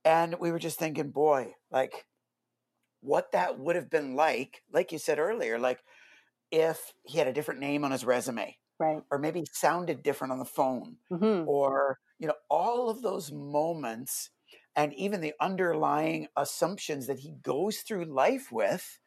and 0.06 0.36
we 0.40 0.52
were 0.52 0.60
just 0.60 0.80
thinking 0.80 1.12
boy 1.12 1.54
like 1.70 2.06
what 3.02 3.32
that 3.32 3.60
would 3.60 3.76
have 3.76 3.90
been 3.90 4.16
like, 4.16 4.64
like 4.72 4.92
you 4.92 4.98
said 4.98 5.20
earlier, 5.20 5.60
like 5.60 5.80
if 6.52 6.94
he 7.04 7.18
had 7.18 7.28
a 7.28 7.34
different 7.34 7.60
name 7.60 7.84
on 7.84 7.92
his 7.92 8.06
resume. 8.06 8.58
Right. 8.80 9.02
Or 9.12 9.20
maybe 9.20 9.46
sounded 9.52 10.02
different 10.02 10.34
on 10.34 10.40
the 10.40 10.46
phone. 10.46 10.98
Mm-hmm. 11.12 11.48
Or, 11.48 12.00
you 12.18 12.28
know, 12.28 12.34
all 12.50 12.90
of 12.90 13.02
those 13.02 13.32
moments 13.32 14.32
and 14.76 14.94
even 14.94 15.22
the 15.22 15.34
underlying 15.40 16.28
assumptions 16.38 17.08
that 17.08 17.20
he 17.20 17.34
goes 17.44 17.80
through 17.80 18.06
life 18.06 18.52
with 18.52 19.00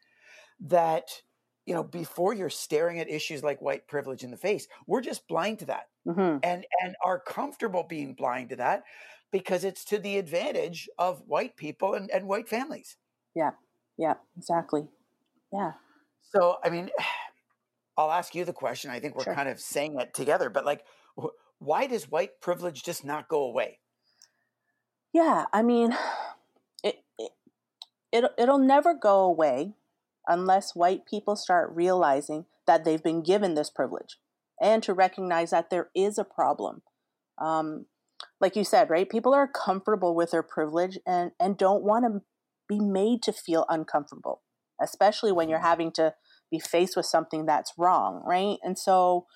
that 0.61 1.23
you 1.67 1.75
know 1.75 1.83
before 1.83 2.35
you're 2.35 2.51
staring 2.51 3.01
at 3.01 3.11
issues 3.11 3.43
like 3.43 3.61
white 3.61 3.87
privilege 3.89 4.23
in 4.23 4.31
the 4.31 4.37
face 4.37 4.67
we're 4.87 5.01
just 5.01 5.27
blind 5.27 5.59
to 5.59 5.67
that 5.67 5.89
mm-hmm. 6.07 6.39
and 6.43 6.67
and 6.83 6.97
are 7.05 7.19
comfortable 7.19 7.85
being 7.89 8.15
blind 8.15 8.51
to 8.51 8.57
that 8.57 8.83
because 9.33 9.65
it's 9.65 9.85
to 9.85 9.99
the 9.99 10.17
advantage 10.19 10.89
of 10.99 11.23
white 11.27 11.57
people 11.57 11.95
and, 11.95 12.11
and 12.11 12.27
white 12.27 12.49
families 12.49 12.97
yeah 13.35 13.51
yeah, 13.97 14.15
exactly. 14.37 14.89
Yeah. 15.53 15.73
So, 16.23 16.57
I 16.65 16.71
mean, 16.71 16.91
I'll 17.97 18.11
ask 18.11 18.35
you 18.35 18.45
the 18.45 18.53
question. 18.53 18.91
I 18.91 18.99
think 18.99 19.15
we're 19.15 19.25
sure. 19.25 19.35
kind 19.35 19.49
of 19.49 19.61
saying 19.61 19.99
it 20.01 20.15
together, 20.15 20.51
but 20.51 20.65
like, 20.65 20.85
why 21.59 21.87
does 21.87 22.11
white 22.11 22.41
privilege 22.41 22.83
just 22.83 23.05
not 23.05 23.29
go 23.29 23.45
away? 23.45 23.79
Yeah, 25.13 25.45
I 25.53 25.63
mean, 25.63 25.97
it, 26.83 26.97
it, 27.19 27.33
it 28.13 28.25
it'll 28.37 28.59
never 28.59 28.95
go 28.95 29.21
away 29.21 29.75
unless 30.27 30.75
white 30.75 31.07
people 31.07 31.37
start 31.37 31.71
realizing 31.73 32.47
that 32.67 32.85
they've 32.85 33.03
been 33.03 33.23
given 33.23 33.55
this 33.55 33.71
privilege 33.71 34.19
and 34.61 34.83
to 34.83 34.95
recognize 34.95 35.51
that 35.51 35.71
there 35.71 35.91
is 35.95 36.19
a 36.19 36.25
problem. 36.25 36.83
Um, 37.39 37.87
like 38.41 38.57
you 38.57 38.65
said, 38.65 38.91
right? 38.91 39.09
People 39.09 39.35
are 39.35 39.49
comfortable 39.49 40.15
with 40.15 40.31
their 40.31 40.43
privilege 40.43 40.99
and, 41.07 41.33
and 41.39 41.59
don't 41.59 41.83
want 41.83 42.05
to 42.05 42.23
be 42.69 42.81
made 42.81 43.23
to 43.23 43.33
feel 43.33 43.67
uncomfortable, 43.69 44.43
especially 44.81 45.33
when 45.33 45.49
you're 45.49 45.59
mm-hmm. 45.59 45.67
having 45.67 45.93
to 45.93 46.15
be 46.51 46.59
faced 46.59 46.97
with 46.97 47.07
something 47.07 47.47
that's 47.47 47.73
wrong, 47.77 48.23
right? 48.25 48.59
And 48.63 48.79
so, 48.79 49.27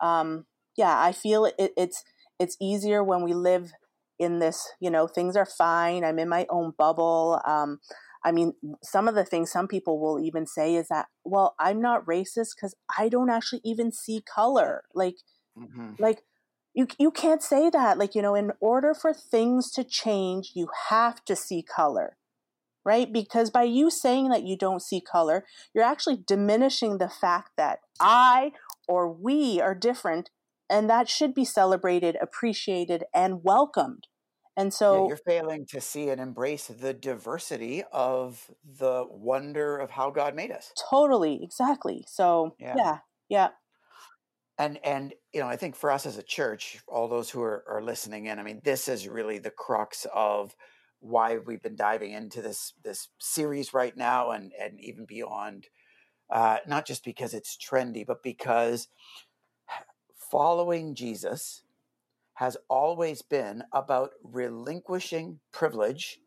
um, 0.00 0.46
yeah, 0.76 1.00
I 1.00 1.12
feel 1.12 1.44
it, 1.44 1.72
it's 1.76 2.04
it's 2.38 2.56
easier 2.60 3.02
when 3.02 3.22
we 3.22 3.34
live 3.34 3.72
in 4.18 4.38
this. 4.38 4.68
You 4.80 4.90
know, 4.90 5.06
things 5.06 5.36
are 5.36 5.46
fine. 5.46 6.04
I'm 6.04 6.18
in 6.18 6.28
my 6.28 6.46
own 6.50 6.72
bubble. 6.76 7.40
Um, 7.46 7.80
I 8.24 8.32
mean, 8.32 8.54
some 8.82 9.08
of 9.08 9.14
the 9.14 9.24
things 9.24 9.50
some 9.50 9.68
people 9.68 10.00
will 10.00 10.20
even 10.20 10.46
say 10.46 10.74
is 10.74 10.88
that, 10.88 11.06
well, 11.24 11.54
I'm 11.58 11.80
not 11.80 12.04
racist 12.06 12.56
because 12.56 12.74
I 12.98 13.08
don't 13.08 13.30
actually 13.30 13.60
even 13.64 13.92
see 13.92 14.22
color. 14.22 14.82
Like, 14.94 15.16
mm-hmm. 15.58 15.92
like 15.98 16.22
you 16.74 16.86
you 16.98 17.10
can't 17.10 17.42
say 17.42 17.70
that. 17.70 17.98
Like, 17.98 18.14
you 18.14 18.22
know, 18.22 18.34
in 18.34 18.52
order 18.60 18.94
for 18.94 19.12
things 19.12 19.70
to 19.72 19.84
change, 19.84 20.52
you 20.54 20.68
have 20.90 21.24
to 21.24 21.34
see 21.34 21.62
color. 21.62 22.16
Right? 22.88 23.12
Because 23.12 23.50
by 23.50 23.64
you 23.64 23.90
saying 23.90 24.30
that 24.30 24.44
you 24.44 24.56
don't 24.56 24.80
see 24.80 25.02
color, 25.02 25.44
you're 25.74 25.84
actually 25.84 26.24
diminishing 26.26 26.96
the 26.96 27.10
fact 27.10 27.50
that 27.58 27.80
I 28.00 28.52
or 28.88 29.12
we 29.12 29.60
are 29.60 29.74
different 29.74 30.30
and 30.70 30.88
that 30.88 31.06
should 31.06 31.34
be 31.34 31.44
celebrated, 31.44 32.16
appreciated, 32.18 33.04
and 33.14 33.44
welcomed. 33.44 34.06
And 34.56 34.72
so 34.72 35.02
yeah, 35.02 35.08
you're 35.08 35.16
failing 35.18 35.66
to 35.66 35.82
see 35.82 36.08
and 36.08 36.18
embrace 36.18 36.68
the 36.68 36.94
diversity 36.94 37.84
of 37.92 38.50
the 38.64 39.04
wonder 39.06 39.76
of 39.76 39.90
how 39.90 40.10
God 40.10 40.34
made 40.34 40.50
us. 40.50 40.72
Totally, 40.90 41.40
exactly. 41.42 42.06
So 42.08 42.56
yeah, 42.58 42.74
yeah. 42.76 42.98
yeah. 43.28 43.48
And 44.56 44.80
and 44.82 45.12
you 45.34 45.40
know, 45.40 45.46
I 45.46 45.56
think 45.56 45.76
for 45.76 45.90
us 45.90 46.06
as 46.06 46.16
a 46.16 46.22
church, 46.22 46.80
all 46.88 47.06
those 47.06 47.28
who 47.28 47.42
are, 47.42 47.64
are 47.68 47.82
listening 47.82 48.26
in, 48.26 48.38
I 48.38 48.42
mean, 48.42 48.62
this 48.64 48.88
is 48.88 49.06
really 49.06 49.38
the 49.38 49.50
crux 49.50 50.06
of 50.14 50.56
why 51.00 51.38
we've 51.38 51.62
been 51.62 51.76
diving 51.76 52.12
into 52.12 52.42
this 52.42 52.74
this 52.84 53.08
series 53.18 53.72
right 53.74 53.96
now 53.96 54.30
and 54.30 54.52
and 54.60 54.80
even 54.80 55.04
beyond. 55.06 55.68
Uh, 56.30 56.58
not 56.66 56.86
just 56.86 57.04
because 57.04 57.32
it's 57.32 57.56
trendy, 57.56 58.04
but 58.06 58.22
because 58.22 58.88
following 60.30 60.94
Jesus 60.94 61.62
has 62.34 62.56
always 62.68 63.22
been 63.22 63.64
about 63.72 64.10
relinquishing 64.22 65.40
privilege 65.52 66.20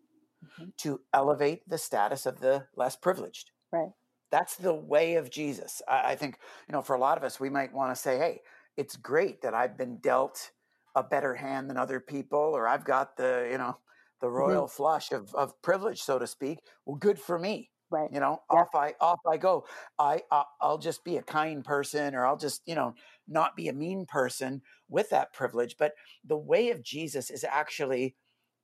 mm-hmm. 0.43 0.69
to 0.77 1.01
elevate 1.13 1.69
the 1.69 1.77
status 1.77 2.25
of 2.25 2.39
the 2.39 2.65
less 2.75 2.95
privileged. 2.95 3.51
Right. 3.71 3.91
That's 4.31 4.55
the 4.55 4.73
way 4.73 5.15
of 5.15 5.29
Jesus. 5.29 5.81
I, 5.87 6.11
I 6.11 6.15
think, 6.15 6.39
you 6.67 6.73
know, 6.73 6.81
for 6.81 6.95
a 6.95 6.99
lot 6.99 7.17
of 7.17 7.23
us, 7.23 7.39
we 7.39 7.49
might 7.49 7.71
want 7.71 7.95
to 7.95 8.01
say, 8.01 8.17
hey, 8.17 8.41
it's 8.75 8.95
great 8.95 9.41
that 9.43 9.53
I've 9.53 9.77
been 9.77 9.97
dealt 9.97 10.51
a 10.95 11.03
better 11.03 11.35
hand 11.35 11.69
than 11.69 11.77
other 11.77 11.99
people, 11.99 12.39
or 12.39 12.67
I've 12.67 12.85
got 12.85 13.17
the, 13.17 13.47
you 13.51 13.57
know, 13.57 13.77
the 14.21 14.27
mm-hmm. 14.27 14.35
royal 14.35 14.65
mm-hmm. 14.65 14.75
flush 14.75 15.11
of, 15.11 15.33
of 15.35 15.61
privilege, 15.61 16.01
so 16.01 16.19
to 16.19 16.27
speak. 16.27 16.59
Well, 16.85 16.97
good 16.97 17.19
for 17.19 17.37
me. 17.37 17.69
Right. 17.89 18.09
You 18.13 18.21
know, 18.21 18.39
yep. 18.49 18.61
off 18.61 18.75
I 18.75 18.93
off 19.01 19.19
I 19.29 19.35
go. 19.35 19.65
I 19.99 20.21
I'll 20.61 20.77
just 20.77 21.03
be 21.03 21.17
a 21.17 21.23
kind 21.23 21.65
person, 21.65 22.15
or 22.15 22.25
I'll 22.25 22.37
just 22.37 22.61
you 22.65 22.73
know 22.73 22.93
not 23.27 23.57
be 23.57 23.67
a 23.67 23.73
mean 23.73 24.05
person 24.05 24.61
with 24.87 25.09
that 25.09 25.33
privilege. 25.33 25.75
But 25.77 25.95
the 26.23 26.37
way 26.37 26.69
of 26.69 26.81
Jesus 26.81 27.29
is 27.29 27.43
actually 27.43 28.15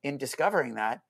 in 0.02 0.16
discovering 0.16 0.76
that 0.76 1.02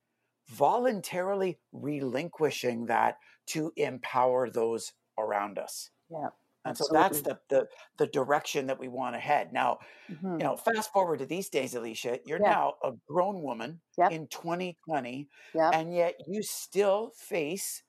voluntarily 0.49 1.59
relinquishing 1.73 2.87
that 2.87 3.19
to 3.47 3.73
empower 3.77 4.51
those 4.51 4.93
around 5.19 5.59
us. 5.59 5.91
Yeah. 6.11 6.29
And 6.65 6.77
so 6.77 6.85
that's 6.93 7.23
the, 7.23 7.39
the 7.49 7.67
the 7.97 8.07
direction 8.09 8.67
that 8.67 8.79
we 8.79 8.89
want 8.89 9.15
to 9.15 9.21
head. 9.21 9.53
Now, 9.53 9.79
mm-hmm. 10.11 10.33
you 10.33 10.45
know, 10.45 10.57
fast 10.57 10.93
forward 10.93 11.21
to 11.21 11.27
these 11.27 11.49
days, 11.49 11.75
Alicia, 11.75 12.21
you're 12.27 12.41
yeah. 12.41 12.51
now 12.51 12.75
a 12.85 12.93
grown 13.09 13.43
woman 13.43 13.81
yep. 13.97 14.13
in 14.13 14.27
2020, 14.29 15.29
yep. 15.55 15.71
and 15.73 15.95
yet 15.95 16.15
you 16.27 16.43
still 16.43 17.13
face 17.17 17.83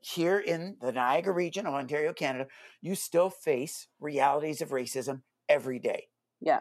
here 0.00 0.38
in 0.38 0.76
the 0.80 0.92
Niagara 0.92 1.32
region 1.32 1.66
of 1.66 1.74
Ontario, 1.74 2.12
Canada, 2.12 2.46
you 2.80 2.94
still 2.94 3.30
face 3.30 3.88
realities 4.00 4.60
of 4.60 4.70
racism 4.70 5.22
every 5.48 5.78
day. 5.78 6.08
Yeah. 6.40 6.60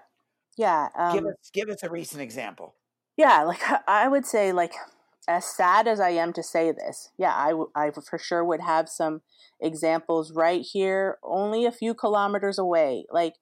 Yeah. 0.58 0.88
Um, 0.98 1.14
give 1.14 1.26
us 1.26 1.50
give 1.54 1.70
us 1.70 1.84
a 1.84 1.90
recent 1.90 2.22
example. 2.22 2.76
Yeah, 3.18 3.44
like 3.44 3.62
I 3.88 4.08
would 4.08 4.26
say 4.26 4.52
like 4.52 4.74
as 5.28 5.46
sad 5.46 5.88
as 5.88 6.00
I 6.00 6.10
am 6.10 6.34
to 6.34 6.44
say 6.44 6.72
this, 6.72 7.10
yeah, 7.18 7.36
I, 7.36 7.50
w- 7.50 7.72
I 7.76 7.92
for 7.92 8.18
sure 8.18 8.44
would 8.44 8.62
have 8.62 8.88
some 8.90 9.22
examples 9.60 10.32
right 10.34 10.62
here, 10.62 11.18
only 11.24 11.66
a 11.66 11.72
few 11.72 11.94
kilometers 11.94 12.60
away. 12.60 13.06
Like, 13.10 13.34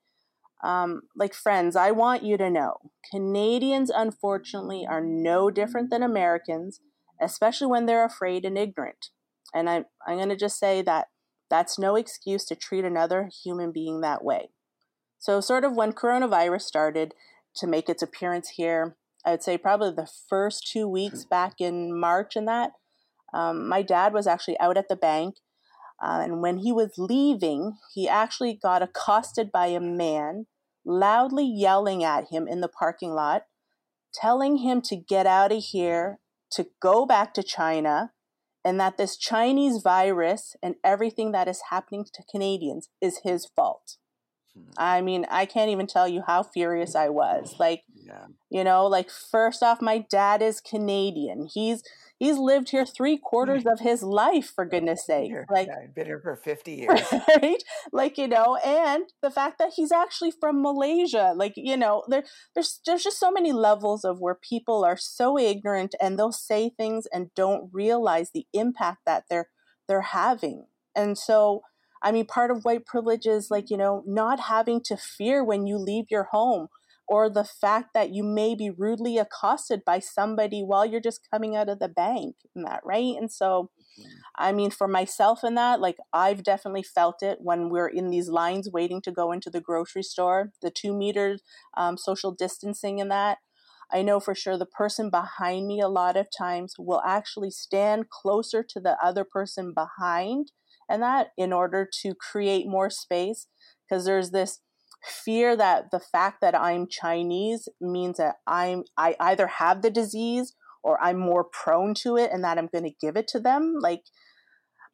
um, 0.64 1.02
like 1.16 1.34
friends, 1.34 1.76
I 1.76 1.92
want 1.92 2.24
you 2.24 2.38
to 2.38 2.50
know 2.50 2.78
Canadians, 3.12 3.90
unfortunately, 3.90 4.86
are 4.90 5.04
no 5.04 5.50
different 5.50 5.90
than 5.90 6.04
Americans, 6.04 6.80
especially 7.22 7.68
when 7.68 7.86
they're 7.86 8.06
afraid 8.06 8.46
and 8.46 8.58
ignorant. 8.58 9.10
And 9.54 9.70
I, 9.70 9.86
I'm 10.08 10.18
going 10.18 10.30
to 10.30 10.38
just 10.38 10.58
say 10.58 10.82
that 10.84 11.08
that's 11.50 11.78
no 11.78 11.96
excuse 11.96 12.46
to 12.46 12.56
treat 12.56 12.86
another 12.86 13.30
human 13.44 13.72
being 13.72 14.02
that 14.02 14.24
way. 14.24 14.50
So, 15.20 15.42
sort 15.42 15.64
of 15.64 15.74
when 15.74 15.94
coronavirus 15.94 16.62
started 16.62 17.14
to 17.56 17.68
make 17.68 17.90
its 17.90 18.02
appearance 18.02 18.50
here, 18.50 18.96
I 19.26 19.32
would 19.32 19.44
say 19.44 19.58
probably 19.58 19.92
the 19.92 20.10
first 20.30 20.68
two 20.68 20.88
weeks 20.88 21.24
back 21.24 21.54
in 21.60 21.98
March 21.98 22.36
and 22.36 22.48
that, 22.48 22.72
um, 23.34 23.68
my 23.68 23.82
dad 23.82 24.14
was 24.14 24.28
actually 24.28 24.60
out 24.60 24.78
at 24.78 24.90
the 24.90 24.96
bank. 24.96 25.36
Uh, 26.02 26.22
and 26.24 26.42
when 26.42 26.58
he 26.58 26.72
was 26.72 26.94
leaving, 26.98 27.78
he 27.94 28.10
actually 28.10 28.54
got 28.54 28.82
accosted 28.82 29.52
by 29.52 29.68
a 29.68 29.80
man 29.80 30.48
loudly 30.86 31.46
yelling 31.46 32.04
at 32.04 32.26
him 32.30 32.48
in 32.48 32.62
the 32.62 32.68
parking 32.68 33.12
lot, 33.12 33.44
telling 34.14 34.58
him 34.58 34.82
to 34.82 34.98
get 34.98 35.26
out 35.26 35.52
of 35.52 35.64
here, 35.64 36.20
to 36.52 36.68
go 36.82 37.06
back 37.06 37.34
to 37.34 37.42
China, 37.42 38.12
and 38.66 38.80
that 38.80 38.98
this 38.98 39.18
Chinese 39.18 39.82
virus 39.82 40.56
and 40.62 40.76
everything 40.84 41.32
that 41.32 41.48
is 41.48 41.62
happening 41.70 42.06
to 42.14 42.24
Canadians 42.30 42.90
is 43.02 43.22
his 43.24 43.46
fault. 43.46 43.98
I 44.78 45.02
mean, 45.02 45.26
I 45.32 45.46
can't 45.46 45.72
even 45.72 45.88
tell 45.88 46.08
you 46.08 46.24
how 46.26 46.44
furious 46.44 46.96
I 46.96 47.10
was. 47.10 47.56
Like, 47.60 47.84
yeah. 47.96 48.26
you 48.50 48.64
know, 48.64 48.86
like 48.86 49.10
first 49.10 49.64
off, 49.64 49.82
my 49.82 50.00
dad 50.10 50.42
is 50.42 50.62
Canadian. 50.62 51.48
He's 51.52 51.84
he's 52.20 52.38
lived 52.38 52.70
here 52.70 52.86
three 52.86 53.18
quarters 53.18 53.66
of 53.72 53.80
his 53.80 54.04
life, 54.04 54.52
for 54.54 54.66
goodness 54.66 55.06
sake. 55.06 55.32
Like, 55.50 55.68
yeah, 55.68 55.88
been 55.96 56.06
here 56.06 56.20
for 56.20 56.36
fifty 56.36 56.74
years, 56.88 57.02
right? 57.12 57.64
Like, 57.92 58.18
you 58.18 58.28
know, 58.28 58.58
and 58.58 59.06
the 59.22 59.32
fact 59.32 59.58
that 59.58 59.74
he's 59.76 59.92
actually 59.92 60.32
from 60.32 60.62
Malaysia. 60.62 61.34
Like, 61.36 61.54
you 61.56 61.78
know, 61.78 62.04
there 62.08 62.24
there's 62.54 62.80
there's 62.86 63.04
just 63.04 63.20
so 63.20 63.32
many 63.32 63.52
levels 63.52 64.06
of 64.06 64.20
where 64.20 64.36
people 64.36 64.84
are 64.84 64.98
so 64.98 65.38
ignorant 65.38 65.96
and 66.00 66.18
they'll 66.18 66.32
say 66.32 66.70
things 66.70 67.08
and 67.12 67.34
don't 67.36 67.70
realize 67.74 68.32
the 68.32 68.46
impact 68.54 69.00
that 69.06 69.26
they're 69.30 69.50
they're 69.88 70.02
having. 70.02 70.66
And 70.96 71.18
so 71.18 71.64
I 72.04 72.12
mean, 72.12 72.26
part 72.26 72.52
of 72.52 72.66
white 72.66 72.86
privilege 72.86 73.26
is 73.26 73.50
like, 73.50 73.70
you 73.70 73.78
know, 73.78 74.04
not 74.06 74.42
having 74.42 74.82
to 74.86 74.98
fear 74.98 75.44
when 75.44 75.66
you 75.66 75.78
leave 75.78 76.06
your 76.12 76.26
home 76.32 76.68
or 77.08 77.30
the 77.30 77.44
fact 77.44 77.94
that 77.94 78.14
you 78.14 78.24
may 78.24 78.56
be 78.56 78.70
rudely 78.70 79.18
accosted 79.18 79.84
by 79.86 80.00
somebody 80.00 80.62
while 80.62 80.86
you're 80.86 81.02
just 81.02 81.28
coming 81.32 81.56
out 81.56 81.70
of 81.70 81.80
the 81.80 81.88
bank 81.88 82.36
and 82.56 82.66
that, 82.66 82.82
right? 82.86 83.16
And 83.18 83.32
so, 83.32 83.70
mm-hmm. 84.00 84.10
I 84.36 84.52
mean, 84.52 84.72
for 84.72 84.88
myself 84.88 85.44
in 85.44 85.56
that, 85.56 85.80
like, 85.80 85.98
I've 86.12 86.44
definitely 86.44 86.84
felt 86.84 87.22
it 87.22 87.40
when 87.42 87.70
we're 87.70 87.88
in 87.88 88.10
these 88.10 88.30
lines 88.30 88.70
waiting 88.72 89.02
to 89.02 89.12
go 89.12 89.32
into 89.32 89.50
the 89.50 89.62
grocery 89.62 90.04
store, 90.04 90.52
the 90.62 90.72
two 90.72 90.94
meter 90.94 91.38
um, 91.76 91.98
social 91.98 92.32
distancing 92.32 93.02
and 93.02 93.12
that. 93.12 93.40
I 93.92 94.02
know 94.02 94.20
for 94.20 94.34
sure 94.34 94.58
the 94.58 94.66
person 94.66 95.10
behind 95.10 95.68
me 95.68 95.80
a 95.80 95.88
lot 95.88 96.18
of 96.18 96.28
times 96.36 96.76
will 96.80 97.02
actually 97.06 97.52
stand 97.52 98.10
closer 98.10 98.64
to 98.64 98.80
the 98.80 98.98
other 99.04 99.24
person 99.24 99.74
behind 99.74 100.52
and 100.90 101.02
that 101.02 101.28
in 101.38 101.54
order 101.54 101.88
to 102.02 102.14
create 102.16 102.68
more 102.68 102.90
space 102.90 103.48
because 103.88 104.06
there's 104.06 104.32
this 104.32 104.60
fear 105.04 105.56
that 105.56 105.92
the 105.92 106.00
fact 106.00 106.40
that 106.42 106.56
I'm 106.56 106.88
Chinese 106.88 107.68
means 107.82 108.18
that 108.18 108.36
I'm 108.48 108.84
I 108.98 109.16
either 109.20 109.48
have 109.48 109.82
the 109.82 109.90
disease 109.90 110.56
or 110.82 111.02
I'm 111.02 111.20
more 111.20 111.44
prone 111.44 111.94
to 111.96 112.18
it 112.18 112.32
and 112.32 112.44
that 112.44 112.58
I'm 112.58 112.70
going 112.72 112.86
to 112.86 112.96
give 113.02 113.18
it 113.18 113.28
to 113.30 113.40
them 113.40 113.76
like 113.82 114.04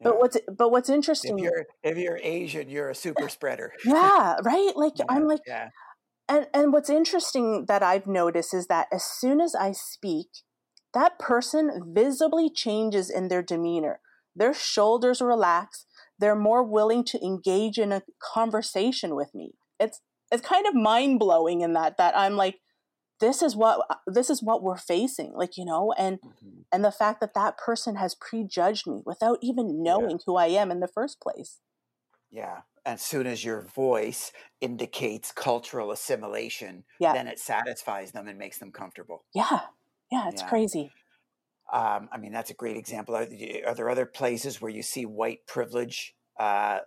yeah. 0.00 0.10
but 0.10 0.18
what's 0.18 0.36
but 0.56 0.70
what's 0.70 0.88
interesting 0.88 1.38
if 1.38 1.44
you're 1.44 1.66
if 1.82 1.98
you're 1.98 2.18
Asian 2.22 2.68
you're 2.68 2.90
a 2.90 2.94
super 2.94 3.28
spreader 3.36 3.72
yeah 3.84 4.36
right 4.44 4.72
like 4.74 4.94
yeah, 4.98 5.04
I'm 5.08 5.26
like 5.26 5.42
yeah. 5.46 5.68
and 6.28 6.48
and 6.52 6.72
what's 6.72 6.90
interesting 6.90 7.66
that 7.68 7.82
I've 7.82 8.06
noticed 8.06 8.52
is 8.52 8.66
that 8.66 8.88
as 8.92 9.04
soon 9.04 9.40
as 9.40 9.54
I 9.54 9.72
speak 9.72 10.28
that 10.92 11.20
person 11.20 11.92
visibly 11.94 12.50
changes 12.50 13.10
in 13.10 13.28
their 13.28 13.42
demeanor 13.42 14.00
their 14.34 14.54
shoulders 14.54 15.20
relax. 15.20 15.86
They're 16.18 16.36
more 16.36 16.62
willing 16.62 17.04
to 17.04 17.24
engage 17.24 17.78
in 17.78 17.92
a 17.92 18.02
conversation 18.20 19.14
with 19.14 19.34
me. 19.34 19.54
It's 19.78 20.00
it's 20.30 20.46
kind 20.46 20.66
of 20.66 20.74
mind 20.74 21.18
blowing 21.18 21.60
in 21.62 21.72
that 21.72 21.96
that 21.96 22.16
I'm 22.16 22.36
like, 22.36 22.60
this 23.20 23.42
is 23.42 23.56
what 23.56 23.86
this 24.06 24.30
is 24.30 24.42
what 24.42 24.62
we're 24.62 24.76
facing, 24.76 25.32
like 25.34 25.56
you 25.56 25.64
know, 25.64 25.92
and 25.96 26.20
mm-hmm. 26.20 26.60
and 26.72 26.84
the 26.84 26.92
fact 26.92 27.20
that 27.20 27.34
that 27.34 27.58
person 27.58 27.96
has 27.96 28.14
prejudged 28.14 28.86
me 28.86 29.02
without 29.04 29.38
even 29.42 29.82
knowing 29.82 30.12
yeah. 30.12 30.24
who 30.26 30.36
I 30.36 30.46
am 30.46 30.70
in 30.70 30.80
the 30.80 30.88
first 30.88 31.20
place. 31.20 31.60
Yeah, 32.30 32.60
as 32.86 33.02
soon 33.02 33.26
as 33.26 33.44
your 33.44 33.62
voice 33.62 34.32
indicates 34.60 35.32
cultural 35.32 35.90
assimilation, 35.90 36.84
yeah. 36.98 37.12
then 37.12 37.26
it 37.26 37.38
satisfies 37.38 38.12
them 38.12 38.28
and 38.28 38.38
makes 38.38 38.58
them 38.58 38.72
comfortable. 38.72 39.24
Yeah, 39.34 39.60
yeah, 40.10 40.28
it's 40.28 40.42
yeah. 40.42 40.48
crazy. 40.48 40.92
Um, 41.72 42.08
I 42.12 42.18
mean, 42.18 42.32
that's 42.32 42.50
a 42.50 42.54
great 42.54 42.76
example. 42.76 43.14
Are, 43.14 43.28
are, 43.66 43.74
there 43.74 43.90
other 43.90 44.06
places 44.06 44.60
where 44.60 44.70
you 44.70 44.82
see 44.82 45.06
white 45.06 45.46
privilege 45.46 46.14
uh, 46.38 46.80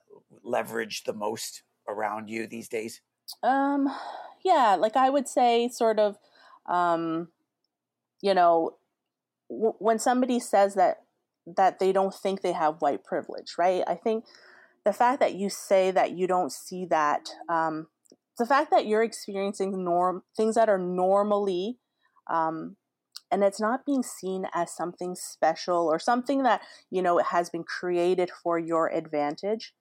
leverage 0.44 1.04
the 1.06 1.14
most 1.14 1.64
around 1.88 2.30
you 2.30 2.48
these 2.48 2.68
days? 2.68 3.02
Um, 3.42 3.88
yeah, 4.44 4.76
like 4.78 4.96
I 4.96 5.10
would 5.10 5.28
say, 5.28 5.70
sort 5.70 6.00
of, 6.00 6.18
um, 6.68 7.30
you 8.22 8.34
know, 8.34 8.78
w- 9.50 9.76
when 9.80 10.00
somebody 10.00 10.40
says 10.40 10.76
that 10.76 11.04
that 11.46 11.80
they 11.80 11.92
don't 11.92 12.14
think 12.14 12.42
they 12.42 12.54
have 12.54 12.82
white 12.82 13.04
privilege, 13.04 13.56
right? 13.58 13.84
I 13.86 13.96
think 13.96 14.26
the 14.86 14.94
fact 14.94 15.20
that 15.20 15.36
you 15.36 15.50
say 15.50 15.92
that 15.92 16.12
you 16.12 16.28
don't 16.28 16.52
see 16.52 16.86
that, 16.86 17.30
um, 17.50 17.88
the 18.38 18.46
fact 18.46 18.72
that 18.72 18.86
you're 18.86 19.04
experiencing 19.04 19.84
norm 19.84 20.24
things 20.36 20.56
that 20.56 20.70
are 20.70 20.78
normally, 20.78 21.80
um, 22.30 22.78
and 23.34 23.44
it's 23.44 23.60
not 23.60 23.86
being 23.86 24.04
seen 24.04 24.46
as 24.54 24.76
something 24.76 25.16
special 25.16 25.88
or 25.88 25.98
something 25.98 26.44
that 26.44 26.62
you 26.92 27.02
know 27.02 27.18
has 27.18 27.50
been 27.50 27.64
created 27.64 28.30
for 28.44 28.60
your 28.60 28.94
advantage, 28.94 29.74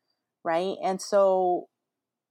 right? 0.43 0.77
And 0.83 1.01
so, 1.03 1.69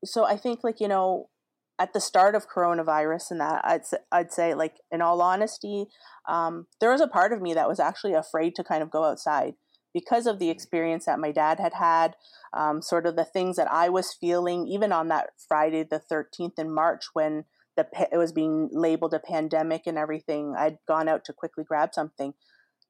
so 0.04 0.26
I 0.26 0.36
think 0.36 0.64
like 0.64 0.80
you 0.80 0.88
know 0.88 1.30
at 1.78 1.94
the 1.94 2.02
start 2.02 2.36
of 2.36 2.50
coronavirus 2.50 3.32
and 3.32 3.40
that 3.40 3.62
I'd, 3.64 3.82
I'd 4.12 4.34
say 4.34 4.54
like 4.56 4.76
in 4.92 5.02
all 5.02 5.22
honesty 5.22 5.86
um, 6.28 6.68
there 6.80 6.92
was 6.92 7.02
a 7.02 7.08
part 7.08 7.34
of 7.34 7.42
me 7.42 7.54
that 7.54 7.68
was 7.68 7.80
actually 7.80 8.14
afraid 8.14 8.56
to 8.56 8.64
kind 8.64 8.84
of 8.84 8.92
go 8.92 9.04
outside 9.04 9.56
because 9.94 10.28
of 10.28 10.40
the 10.40 10.48
mm. 10.48 10.52
experience 10.52 11.06
that 11.06 11.20
my 11.20 11.32
dad 11.32 11.60
had 11.60 11.74
had 11.74 12.16
um, 12.54 12.82
sort 12.82 13.08
of 13.08 13.16
the 13.16 13.26
things 13.26 13.56
that 13.56 13.72
i 13.72 13.90
was 13.90 14.14
feeling 14.14 14.68
even 14.68 14.92
on 14.92 15.08
that 15.08 15.30
friday 15.48 15.84
the 15.84 16.00
13th 16.00 16.60
in 16.60 16.72
march 16.72 17.06
when 17.14 17.46
the 17.78 17.88
it 18.12 18.18
was 18.18 18.32
being 18.32 18.70
labeled 18.72 19.14
a 19.14 19.20
pandemic 19.20 19.84
and 19.86 19.98
everything 19.98 20.54
i'd 20.58 20.78
gone 20.88 21.08
out 21.08 21.24
to 21.26 21.34
quickly 21.34 21.64
grab 21.64 21.90
something. 21.94 22.34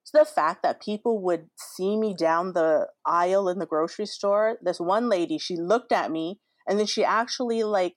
So 0.04 0.17
the 0.17 0.26
fact 0.26 0.63
that 0.63 0.82
people 0.82 1.22
would 1.22 1.50
see 1.56 1.96
me 1.96 2.15
down 2.17 2.54
the 2.54 2.88
aisle 3.06 3.48
in 3.48 3.60
the 3.60 3.67
grocery 3.67 4.08
store 4.08 4.58
this 4.62 4.80
one 4.80 5.10
lady 5.10 5.38
she 5.38 5.56
looked 5.56 5.91
at 5.91 6.12
me 6.12 6.39
and 6.67 6.80
then 6.80 6.88
she 6.88 7.04
actually 7.04 7.63
like 7.63 7.96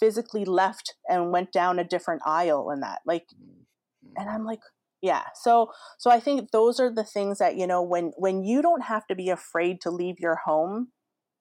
physically 0.00 0.44
left 0.44 0.94
and 1.08 1.30
went 1.30 1.52
down 1.52 1.78
a 1.78 1.84
different 1.84 2.22
aisle 2.26 2.70
in 2.70 2.80
that 2.80 3.00
like 3.06 3.26
mm-hmm. 3.34 4.12
and 4.16 4.28
i'm 4.28 4.44
like 4.44 4.60
yeah. 5.04 5.24
So 5.34 5.70
so 5.98 6.10
i 6.10 6.18
think 6.18 6.50
those 6.50 6.80
are 6.80 6.90
the 6.92 7.04
things 7.04 7.38
that 7.38 7.56
you 7.56 7.66
know 7.66 7.82
when 7.82 8.12
when 8.16 8.42
you 8.42 8.62
don't 8.62 8.84
have 8.84 9.06
to 9.08 9.14
be 9.14 9.28
afraid 9.28 9.82
to 9.82 9.90
leave 9.90 10.16
your 10.18 10.36
home 10.46 10.88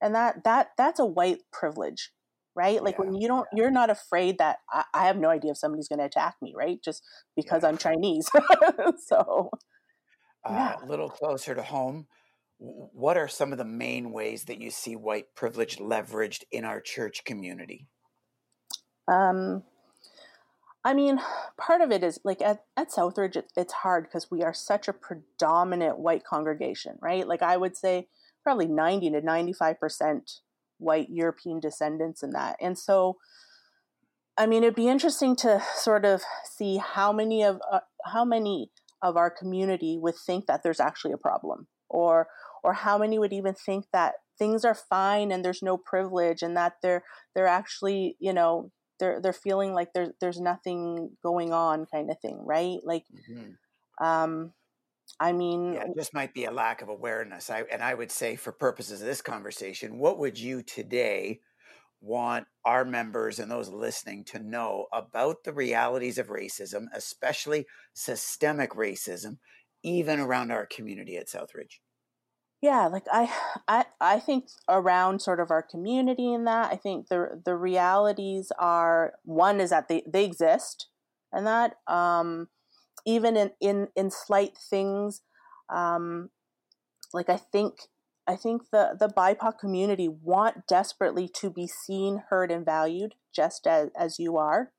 and 0.01 0.13
that 0.13 0.43
that 0.43 0.71
that's 0.77 0.99
a 0.99 1.06
white 1.06 1.39
privilege 1.53 2.12
right 2.55 2.83
like 2.83 2.95
yeah, 2.97 3.05
when 3.05 3.15
you 3.15 3.27
don't 3.27 3.47
yeah. 3.51 3.61
you're 3.61 3.71
not 3.71 3.89
afraid 3.89 4.37
that 4.37 4.57
I, 4.71 4.83
I, 4.93 5.05
have 5.07 5.17
no 5.17 5.29
idea 5.29 5.51
if 5.51 5.57
somebody's 5.57 5.87
going 5.87 5.99
to 5.99 6.05
attack 6.05 6.35
me 6.41 6.53
right 6.55 6.79
just 6.83 7.03
because 7.35 7.63
yeah. 7.63 7.69
i'm 7.69 7.77
chinese 7.77 8.29
so 9.07 9.49
uh, 10.45 10.75
a 10.81 10.85
little 10.85 11.09
closer 11.09 11.55
to 11.55 11.63
home 11.63 12.07
what 12.57 13.17
are 13.17 13.27
some 13.27 13.51
of 13.51 13.57
the 13.57 13.65
main 13.65 14.11
ways 14.11 14.45
that 14.45 14.61
you 14.61 14.71
see 14.71 14.95
white 14.95 15.35
privilege 15.35 15.77
leveraged 15.77 16.43
in 16.51 16.65
our 16.65 16.79
church 16.79 17.23
community 17.25 17.87
um, 19.05 19.63
I 20.85 20.93
mean, 20.93 21.19
part 21.57 21.81
of 21.81 21.91
it 21.91 22.03
is 22.03 22.19
like 22.23 22.41
at, 22.41 22.65
at 22.75 22.89
Southridge, 22.89 23.37
it, 23.37 23.51
it's 23.55 23.73
hard 23.73 24.05
because 24.05 24.29
we 24.29 24.43
are 24.43 24.53
such 24.53 24.87
a 24.87 24.93
predominant 24.93 25.97
white 25.97 26.25
congregation, 26.25 26.97
right? 27.01 27.27
Like 27.27 27.41
I 27.41 27.55
would 27.55 27.77
say 27.77 28.07
probably 28.43 28.67
90 28.67 29.11
to 29.11 29.21
95% 29.21 30.39
white 30.77 31.09
European 31.09 31.59
descendants 31.59 32.23
in 32.23 32.31
that. 32.31 32.57
And 32.62 32.77
so, 32.77 33.17
I 34.38 34.45
mean, 34.45 34.63
it'd 34.63 34.75
be 34.75 34.88
interesting 34.88 35.36
to 35.38 35.62
sort 35.75 36.05
of 36.05 36.21
see 36.43 36.77
how 36.77 37.12
many 37.12 37.43
of 37.43 37.59
uh, 37.71 37.81
how 38.05 38.25
many 38.25 38.71
of 39.01 39.17
our 39.17 39.29
community 39.29 39.97
would 39.99 40.15
think 40.15 40.45
that 40.47 40.63
there's 40.63 40.79
actually 40.79 41.13
a 41.13 41.17
problem, 41.17 41.67
or 41.89 42.27
or 42.63 42.73
how 42.73 42.97
many 42.97 43.19
would 43.19 43.33
even 43.33 43.53
think 43.53 43.86
that 43.93 44.15
things 44.38 44.65
are 44.65 44.75
fine 44.75 45.31
and 45.31 45.43
there's 45.43 45.62
no 45.62 45.77
privilege, 45.77 46.41
and 46.41 46.57
that 46.57 46.73
they're 46.81 47.03
they're 47.36 47.47
actually 47.47 48.15
you 48.19 48.33
know 48.33 48.71
they're 48.99 49.19
they're 49.21 49.33
feeling 49.33 49.73
like 49.73 49.93
there's 49.93 50.09
there's 50.19 50.39
nothing 50.39 51.12
going 51.21 51.51
on 51.51 51.86
kind 51.86 52.09
of 52.09 52.19
thing 52.19 52.39
right 52.45 52.79
like 52.83 53.03
mm-hmm. 53.29 54.05
um 54.05 54.53
i 55.19 55.31
mean 55.31 55.73
yeah, 55.73 55.83
it 55.83 55.91
just 55.97 56.13
might 56.13 56.33
be 56.33 56.45
a 56.45 56.51
lack 56.51 56.81
of 56.81 56.89
awareness 56.89 57.49
i 57.49 57.63
and 57.71 57.81
i 57.81 57.93
would 57.93 58.11
say 58.11 58.35
for 58.35 58.51
purposes 58.51 59.01
of 59.01 59.07
this 59.07 59.21
conversation 59.21 59.97
what 59.97 60.19
would 60.19 60.37
you 60.37 60.61
today 60.63 61.39
want 62.01 62.45
our 62.65 62.83
members 62.83 63.39
and 63.39 63.49
those 63.49 63.69
listening 63.69 64.25
to 64.25 64.37
know 64.37 64.87
about 64.91 65.43
the 65.45 65.53
realities 65.53 66.17
of 66.17 66.27
racism 66.27 66.85
especially 66.93 67.65
systemic 67.93 68.71
racism 68.71 69.37
even 69.83 70.19
around 70.19 70.51
our 70.51 70.65
community 70.65 71.17
at 71.17 71.27
southridge? 71.27 71.79
Yeah 72.61 72.87
like 72.87 73.05
I, 73.11 73.29
I 73.67 73.85
i 73.99 74.19
think 74.19 74.47
around 74.69 75.21
sort 75.21 75.41
of 75.41 75.51
our 75.51 75.61
community 75.61 76.33
and 76.33 76.47
that 76.47 76.71
i 76.71 76.77
think 76.77 77.09
the 77.09 77.41
the 77.43 77.55
realities 77.55 78.51
are 78.57 79.15
one 79.23 79.59
is 79.59 79.71
that 79.71 79.89
they 79.89 80.03
they 80.07 80.23
exist 80.23 80.87
and 81.33 81.45
that 81.45 81.75
um 81.87 82.47
even 83.05 83.35
in 83.37 83.51
in 83.61 83.87
in 83.95 84.09
slight 84.09 84.57
things 84.69 85.21
um 85.73 86.29
like 87.13 87.29
i 87.29 87.37
think 87.37 87.73
i 88.27 88.35
think 88.35 88.63
the 88.71 88.95
the 88.99 89.07
bipoc 89.07 89.59
community 89.59 90.07
want 90.07 90.67
desperately 90.67 91.27
to 91.27 91.49
be 91.49 91.67
seen 91.67 92.23
heard 92.29 92.51
and 92.51 92.65
valued 92.65 93.15
just 93.33 93.67
as 93.67 93.89
as 93.97 94.19
you 94.19 94.37
are 94.37 94.71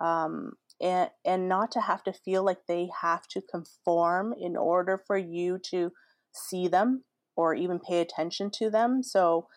um 0.00 0.52
and 0.80 1.10
and 1.24 1.48
not 1.48 1.70
to 1.70 1.80
have 1.80 2.02
to 2.04 2.12
feel 2.12 2.44
like 2.44 2.66
they 2.66 2.88
have 3.00 3.26
to 3.28 3.40
conform 3.40 4.34
in 4.38 4.56
order 4.56 5.02
for 5.06 5.16
you 5.16 5.58
to 5.70 5.92
see 6.32 6.68
them 6.68 7.04
or 7.36 7.54
even 7.54 7.78
pay 7.78 8.00
attention 8.00 8.50
to 8.50 8.70
them. 8.70 9.02
So, 9.02 9.48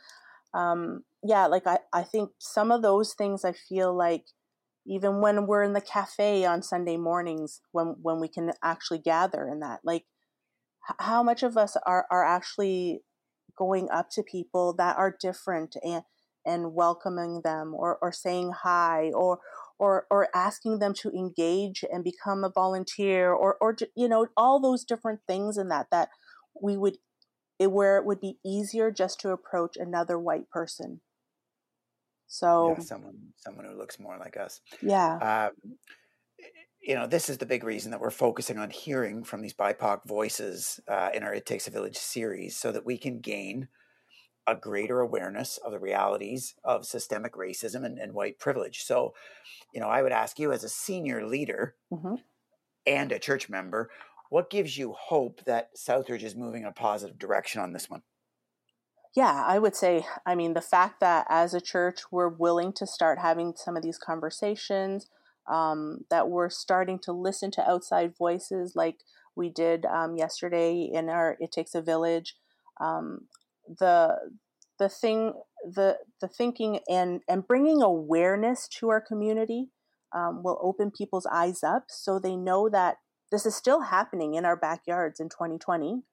um, 0.53 1.03
yeah, 1.23 1.47
like 1.47 1.67
I, 1.67 1.79
I 1.93 2.03
think 2.03 2.31
some 2.39 2.71
of 2.71 2.81
those 2.81 3.13
things 3.13 3.43
I 3.43 3.53
feel 3.53 3.95
like 3.95 4.25
even 4.87 5.21
when 5.21 5.47
we're 5.47 5.63
in 5.63 5.73
the 5.73 5.81
cafe 5.81 6.45
on 6.45 6.63
Sunday 6.63 6.97
mornings, 6.97 7.61
when, 7.71 7.95
when 8.01 8.19
we 8.19 8.27
can 8.27 8.51
actually 8.63 8.99
gather 8.99 9.47
in 9.47 9.59
that, 9.59 9.81
like 9.83 10.05
how 10.99 11.21
much 11.21 11.43
of 11.43 11.57
us 11.57 11.75
are, 11.85 12.05
are 12.09 12.23
actually 12.23 13.01
going 13.57 13.89
up 13.91 14.09
to 14.11 14.23
people 14.23 14.73
that 14.73 14.97
are 14.97 15.15
different 15.19 15.75
and, 15.83 16.03
and 16.45 16.73
welcoming 16.73 17.41
them 17.43 17.73
or, 17.73 17.97
or 18.01 18.11
saying 18.11 18.53
hi 18.63 19.11
or, 19.13 19.39
or, 19.77 20.05
or 20.09 20.29
asking 20.33 20.79
them 20.79 20.93
to 20.93 21.09
engage 21.09 21.83
and 21.91 22.03
become 22.03 22.43
a 22.43 22.51
volunteer 22.51 23.31
or, 23.31 23.57
or, 23.59 23.75
you 23.95 24.07
know, 24.07 24.27
all 24.37 24.59
those 24.59 24.85
different 24.85 25.19
things 25.27 25.57
in 25.57 25.67
that, 25.67 25.87
that 25.91 26.09
we 26.61 26.77
would 26.77 26.97
where 27.59 27.97
it 27.97 28.05
would 28.05 28.21
be 28.21 28.37
easier 28.45 28.91
just 28.91 29.19
to 29.19 29.31
approach 29.31 29.77
another 29.77 30.19
white 30.19 30.47
person. 30.49 31.01
So 32.27 32.75
yeah, 32.77 32.83
someone 32.83 33.15
someone 33.37 33.65
who 33.65 33.77
looks 33.77 33.99
more 33.99 34.17
like 34.17 34.37
us. 34.37 34.61
Yeah. 34.81 35.49
Um, 35.49 35.73
you 36.81 36.95
know, 36.95 37.07
this 37.07 37.29
is 37.29 37.37
the 37.37 37.45
big 37.45 37.63
reason 37.63 37.91
that 37.91 37.99
we're 37.99 38.11
focusing 38.11 38.57
on 38.57 38.69
hearing 38.69 39.23
from 39.23 39.41
these 39.41 39.53
BIPOC 39.53 40.05
voices 40.05 40.79
uh, 40.87 41.09
in 41.13 41.23
our 41.23 41.33
It 41.33 41.45
Takes 41.45 41.67
a 41.67 41.71
Village 41.71 41.97
series 41.97 42.55
so 42.55 42.71
that 42.71 42.85
we 42.85 42.97
can 42.97 43.19
gain 43.19 43.67
a 44.47 44.55
greater 44.55 45.01
awareness 45.01 45.57
of 45.57 45.73
the 45.73 45.79
realities 45.79 46.55
of 46.63 46.85
systemic 46.85 47.33
racism 47.33 47.83
and, 47.85 47.99
and 47.99 48.13
white 48.13 48.39
privilege. 48.39 48.83
So, 48.83 49.13
you 49.73 49.81
know, 49.81 49.89
I 49.89 50.01
would 50.01 50.13
ask 50.13 50.39
you 50.39 50.53
as 50.53 50.63
a 50.63 50.69
senior 50.69 51.27
leader 51.27 51.75
mm-hmm. 51.91 52.15
and 52.85 53.11
a 53.11 53.19
church 53.19 53.49
member, 53.49 53.89
what 54.29 54.49
gives 54.49 54.77
you 54.77 54.93
hope 54.93 55.43
that 55.43 55.75
Southridge 55.75 56.23
is 56.23 56.35
moving 56.35 56.61
in 56.61 56.69
a 56.69 56.73
positive 56.73 57.19
direction 57.19 57.61
on 57.61 57.73
this 57.73 57.89
one? 57.89 58.03
Yeah, 59.17 59.43
I 59.47 59.57
would 59.57 59.75
say, 59.75 60.05
I 60.27 60.35
mean, 60.35 60.53
the 60.53 60.61
fact 60.61 60.99
that 60.99 61.25
as 61.27 61.55
a 61.55 61.59
church 61.59 62.01
we're 62.11 62.29
willing 62.29 62.71
to 62.73 62.85
start 62.85 63.17
having 63.17 63.53
some 63.55 63.75
of 63.75 63.81
these 63.81 63.97
conversations, 63.97 65.07
um, 65.51 66.01
that 66.11 66.29
we're 66.29 66.51
starting 66.51 66.99
to 66.99 67.11
listen 67.13 67.49
to 67.53 67.67
outside 67.67 68.13
voices 68.15 68.73
like 68.75 68.97
we 69.35 69.49
did 69.49 69.87
um, 69.87 70.17
yesterday 70.17 70.87
in 70.93 71.09
our 71.09 71.35
It 71.39 71.51
Takes 71.51 71.73
a 71.73 71.81
Village. 71.81 72.35
Um, 72.79 73.21
the 73.67 74.17
the 74.77 74.87
thing 74.87 75.33
the 75.65 75.97
the 76.21 76.27
thinking 76.27 76.81
and 76.87 77.21
and 77.27 77.47
bringing 77.47 77.81
awareness 77.81 78.67
to 78.79 78.89
our 78.89 79.01
community 79.01 79.69
um, 80.13 80.43
will 80.43 80.59
open 80.61 80.91
people's 80.91 81.25
eyes 81.25 81.63
up 81.63 81.85
so 81.89 82.19
they 82.19 82.35
know 82.35 82.69
that 82.69 82.97
this 83.31 83.47
is 83.47 83.55
still 83.55 83.81
happening 83.81 84.35
in 84.35 84.45
our 84.45 84.55
backyards 84.55 85.19
in 85.19 85.27
2020. 85.27 86.03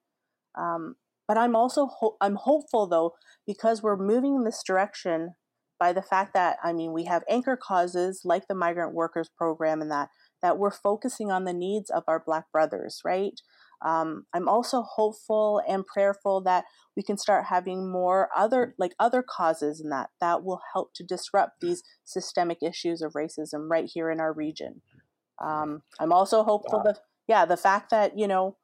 But 1.27 1.37
I'm 1.37 1.55
also 1.55 1.87
ho- 1.87 2.17
I'm 2.21 2.35
hopeful 2.35 2.87
though 2.87 3.13
because 3.47 3.81
we're 3.81 3.97
moving 3.97 4.35
in 4.35 4.43
this 4.43 4.61
direction 4.65 5.35
by 5.79 5.91
the 5.91 6.01
fact 6.01 6.33
that 6.33 6.57
I 6.63 6.73
mean 6.73 6.93
we 6.93 7.05
have 7.05 7.23
anchor 7.29 7.57
causes 7.61 8.21
like 8.23 8.47
the 8.47 8.55
migrant 8.55 8.93
workers 8.93 9.29
program 9.35 9.81
and 9.81 9.91
that 9.91 10.09
that 10.41 10.57
we're 10.57 10.71
focusing 10.71 11.31
on 11.31 11.45
the 11.45 11.53
needs 11.53 11.89
of 11.89 12.03
our 12.07 12.21
black 12.23 12.51
brothers, 12.51 13.01
right? 13.03 13.39
Um, 13.83 14.25
I'm 14.33 14.47
also 14.47 14.83
hopeful 14.83 15.61
and 15.67 15.85
prayerful 15.85 16.41
that 16.41 16.65
we 16.95 17.03
can 17.03 17.17
start 17.17 17.45
having 17.49 17.91
more 17.91 18.29
other 18.35 18.73
like 18.77 18.93
other 18.99 19.23
causes 19.23 19.81
and 19.81 19.91
that 19.91 20.09
that 20.21 20.43
will 20.43 20.61
help 20.73 20.93
to 20.95 21.03
disrupt 21.03 21.61
these 21.61 21.83
systemic 22.03 22.59
issues 22.61 23.01
of 23.01 23.13
racism 23.13 23.69
right 23.69 23.89
here 23.91 24.09
in 24.11 24.19
our 24.19 24.33
region. 24.33 24.81
Um, 25.43 25.81
I'm 25.99 26.13
also 26.13 26.43
hopeful 26.43 26.79
wow. 26.79 26.83
that 26.85 26.99
yeah, 27.27 27.45
the 27.45 27.57
fact 27.57 27.89
that 27.91 28.17
you 28.17 28.27
know 28.27 28.57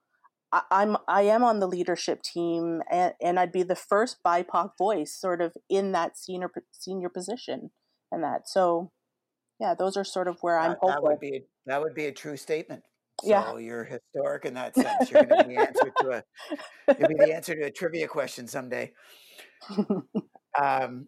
I, 0.52 0.62
I'm 0.72 0.98
I 1.08 1.24
am 1.24 1.44
on 1.44 1.60
the 1.60 1.68
leadership 1.68 2.22
team 2.22 2.82
and, 2.90 3.14
and 3.22 3.40
I'd 3.40 3.52
be 3.52 3.64
the 3.64 3.76
first 3.76 4.18
BIPOC 4.26 4.72
voice 4.78 5.16
sort 5.20 5.42
of 5.42 5.54
in 5.70 5.92
that 5.94 6.18
senior 6.18 6.52
senior 6.72 7.10
position 7.10 7.72
and 8.12 8.24
that 8.24 8.48
so 8.48 8.92
yeah, 9.62 9.76
those 9.76 9.96
are 9.96 10.04
sort 10.04 10.28
of 10.28 10.38
where 10.42 10.58
I'm 10.58 10.72
hopeful. 10.72 10.90
That 10.90 11.04
would 11.04 11.20
be 11.20 11.44
that 11.68 11.80
would 11.80 11.94
be 11.94 12.08
a 12.08 12.12
true 12.12 12.36
statement. 12.36 12.82
So 13.22 13.30
yeah. 13.30 13.58
you're 13.58 13.84
historic 13.84 14.46
in 14.46 14.56
that 14.56 14.74
sense. 14.74 15.12
You're 15.12 15.24
going 15.24 15.44
to 15.44 15.48
be 15.48 15.56
the 15.56 15.62
answer 15.62 15.94
to 16.00 16.10
a 16.10 16.24
you'll 17.00 17.10
be 17.10 17.26
the 17.26 17.36
answer 17.36 17.54
to 17.54 17.66
a 17.66 17.72
trivia 17.72 18.08
question 18.08 18.48
someday. 18.48 18.92
um, 20.60 21.08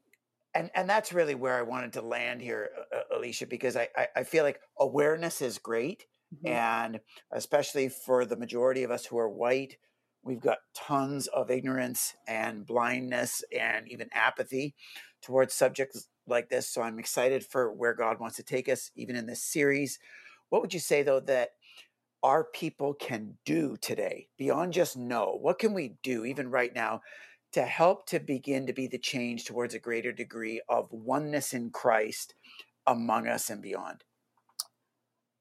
and 0.53 0.69
and 0.75 0.88
that's 0.88 1.12
really 1.12 1.34
where 1.34 1.58
I 1.58 1.63
wanted 1.63 1.93
to 1.93 2.03
land 2.03 2.41
here, 2.41 2.69
Alicia, 3.15 3.47
because 3.47 3.75
I, 3.75 3.88
I, 3.97 4.08
I 4.17 4.23
feel 4.23 4.43
like 4.43 4.60
awareness 4.79 5.41
is 5.41 5.58
great, 5.58 6.06
mm-hmm. 6.34 6.48
and 6.48 7.00
especially 7.32 7.89
for 7.89 8.26
the 8.26 8.36
majority 8.36 8.84
of 8.84 8.91
us 8.91 9.06
who 9.06 9.17
are 9.17 9.30
white, 9.30 9.78
we've 10.24 10.41
got 10.41 10.60
tons 10.76 11.28
of 11.28 11.52
ignorance 11.52 12.13
and 12.28 12.65
blindness 12.65 13.43
and 13.58 13.88
even 13.89 14.10
apathy 14.13 14.76
towards 15.22 15.54
subjects 15.54 16.08
like 16.28 16.50
this. 16.50 16.67
So 16.69 16.82
I'm 16.82 17.00
excited 17.00 17.46
for 17.46 17.72
where 17.72 17.93
God 17.93 18.19
wants 18.19 18.38
to 18.38 18.43
take 18.43 18.69
us, 18.69 18.91
even 18.96 19.15
in 19.15 19.26
this 19.26 19.43
series. 19.43 20.00
What 20.50 20.62
would 20.62 20.74
you 20.74 20.80
say 20.80 21.04
though 21.04 21.19
that 21.22 21.52
our 22.22 22.46
people 22.46 22.93
can 22.93 23.38
do 23.46 23.76
today 23.82 24.30
beyond 24.38 24.74
just 24.74 24.96
know? 24.96 25.38
What 25.41 25.60
can 25.60 25.74
we 25.74 25.96
do 26.04 26.26
even 26.26 26.50
right 26.50 26.74
now? 26.74 27.02
to 27.54 27.62
help 27.62 28.08
to 28.08 28.19
begin 28.19 28.65
to 28.67 28.74
be 28.74 28.88
the 28.88 28.98
change 28.98 29.46
towards 29.46 29.74
a 29.74 29.80
greater 29.80 30.12
degree 30.12 30.62
of 30.67 30.91
oneness 30.91 31.54
in 31.54 31.69
Christ 31.69 32.34
among 32.86 33.28
us 33.28 33.50
and 33.50 33.62
beyond? 33.62 34.04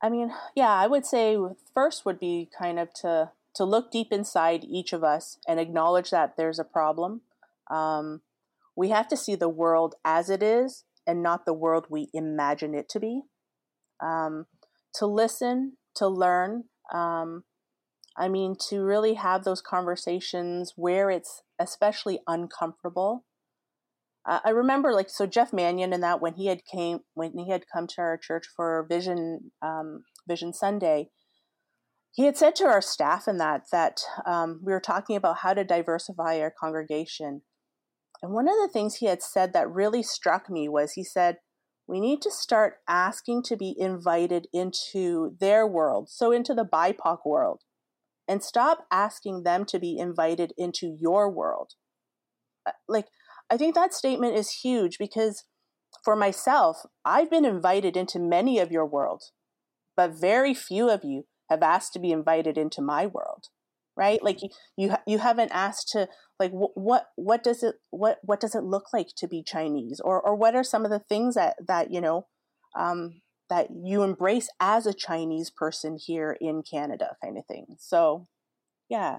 I 0.02 0.08
mean, 0.08 0.32
yeah, 0.56 0.72
I 0.72 0.88
would 0.88 1.06
say 1.06 1.36
first 1.74 2.04
would 2.04 2.18
be 2.18 2.48
kind 2.58 2.78
of 2.78 2.92
to 2.94 3.30
to 3.54 3.64
look 3.64 3.90
deep 3.90 4.08
inside 4.10 4.64
each 4.64 4.92
of 4.92 5.04
us 5.04 5.38
and 5.46 5.60
acknowledge 5.60 6.10
that 6.10 6.36
there's 6.36 6.58
a 6.58 6.64
problem. 6.64 7.20
Um, 7.70 8.22
we 8.74 8.88
have 8.88 9.08
to 9.08 9.16
see 9.16 9.34
the 9.34 9.48
world 9.48 9.94
as 10.04 10.30
it 10.30 10.42
is 10.42 10.84
and 11.06 11.22
not 11.22 11.44
the 11.44 11.52
world 11.52 11.86
we 11.90 12.08
imagine 12.14 12.74
it 12.74 12.88
to 12.90 13.00
be. 13.00 13.22
Um, 14.02 14.46
to 14.94 15.06
listen, 15.06 15.76
to 15.96 16.08
learn, 16.08 16.64
um, 16.92 17.44
I 18.16 18.28
mean, 18.28 18.56
to 18.68 18.82
really 18.82 19.14
have 19.14 19.44
those 19.44 19.60
conversations 19.60 20.72
where 20.76 21.10
it's 21.10 21.42
especially 21.60 22.20
uncomfortable. 22.26 23.24
Uh, 24.28 24.38
I 24.44 24.50
remember, 24.50 24.92
like, 24.92 25.10
so 25.10 25.26
Jeff 25.26 25.52
Manion 25.52 25.92
and 25.92 26.02
that 26.02 26.20
when 26.20 26.34
he 26.34 26.46
had 26.46 26.64
came 26.64 27.00
when 27.14 27.36
he 27.36 27.50
had 27.50 27.64
come 27.72 27.86
to 27.88 28.00
our 28.00 28.16
church 28.16 28.46
for 28.54 28.86
Vision 28.88 29.50
um, 29.60 30.04
Vision 30.28 30.52
Sunday, 30.52 31.10
he 32.12 32.24
had 32.24 32.36
said 32.36 32.54
to 32.56 32.64
our 32.64 32.82
staff 32.82 33.26
in 33.26 33.38
that 33.38 33.62
that 33.72 34.00
um, 34.26 34.60
we 34.62 34.72
were 34.72 34.80
talking 34.80 35.16
about 35.16 35.38
how 35.38 35.54
to 35.54 35.64
diversify 35.64 36.38
our 36.40 36.52
congregation, 36.58 37.42
and 38.22 38.32
one 38.32 38.48
of 38.48 38.54
the 38.56 38.70
things 38.72 38.96
he 38.96 39.06
had 39.06 39.22
said 39.22 39.52
that 39.52 39.70
really 39.70 40.02
struck 40.02 40.48
me 40.48 40.68
was 40.68 40.92
he 40.92 41.04
said 41.04 41.38
we 41.88 42.00
need 42.00 42.22
to 42.22 42.30
start 42.30 42.76
asking 42.88 43.42
to 43.42 43.56
be 43.56 43.74
invited 43.76 44.46
into 44.52 45.36
their 45.40 45.66
world, 45.66 46.08
so 46.08 46.30
into 46.30 46.54
the 46.54 46.64
BIPOC 46.64 47.18
world 47.24 47.62
and 48.28 48.42
stop 48.42 48.86
asking 48.90 49.42
them 49.42 49.64
to 49.66 49.78
be 49.78 49.98
invited 49.98 50.52
into 50.56 50.96
your 50.98 51.30
world. 51.30 51.72
Uh, 52.64 52.70
like, 52.88 53.08
I 53.52 53.56
think 53.56 53.74
that 53.74 53.92
statement 53.94 54.34
is 54.36 54.60
huge 54.62 54.98
because 54.98 55.44
for 56.04 56.16
myself, 56.16 56.78
I've 57.04 57.30
been 57.30 57.44
invited 57.44 57.96
into 57.96 58.18
many 58.18 58.58
of 58.58 58.72
your 58.72 58.86
worlds, 58.86 59.32
but 59.96 60.18
very 60.18 60.54
few 60.54 60.88
of 60.90 61.04
you 61.04 61.24
have 61.50 61.62
asked 61.62 61.92
to 61.92 62.00
be 62.00 62.12
invited 62.12 62.56
into 62.56 62.80
my 62.80 63.06
world 63.06 63.48
right 63.94 64.22
like 64.22 64.40
you 64.40 64.48
you, 64.78 64.94
you 65.06 65.18
haven't 65.18 65.50
asked 65.52 65.90
to 65.90 66.08
like 66.40 66.50
wh- 66.50 66.74
what 66.74 67.08
what 67.16 67.44
does 67.44 67.62
it 67.62 67.74
what 67.90 68.16
what 68.22 68.40
does 68.40 68.54
it 68.54 68.64
look 68.64 68.86
like 68.90 69.08
to 69.14 69.28
be 69.28 69.42
chinese 69.42 70.00
or 70.02 70.18
or 70.18 70.34
what 70.34 70.54
are 70.54 70.64
some 70.64 70.86
of 70.86 70.90
the 70.90 70.98
things 71.10 71.34
that 71.34 71.56
that 71.68 71.92
you 71.92 72.00
know 72.00 72.26
um 72.74 73.20
that 73.52 73.68
you 73.84 74.02
embrace 74.02 74.48
as 74.60 74.86
a 74.86 74.94
Chinese 74.94 75.50
person 75.50 75.98
here 76.00 76.38
in 76.40 76.62
Canada, 76.62 77.16
kind 77.22 77.36
of 77.36 77.44
thing. 77.44 77.66
So, 77.78 78.26
yeah. 78.88 79.18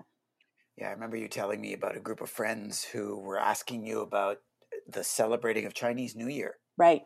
Yeah, 0.78 0.88
I 0.88 0.92
remember 0.92 1.18
you 1.18 1.28
telling 1.28 1.62
me 1.62 1.74
about 1.74 1.96
a 1.96 2.02
group 2.02 2.22
of 2.22 2.30
friends 2.30 2.84
who 2.84 3.20
were 3.20 3.40
asking 3.40 3.86
you 3.86 4.02
about 4.02 4.38
the 4.88 5.04
celebrating 5.04 5.66
of 5.66 5.74
Chinese 5.74 6.16
New 6.16 6.28
Year. 6.28 6.56
Right. 6.78 7.02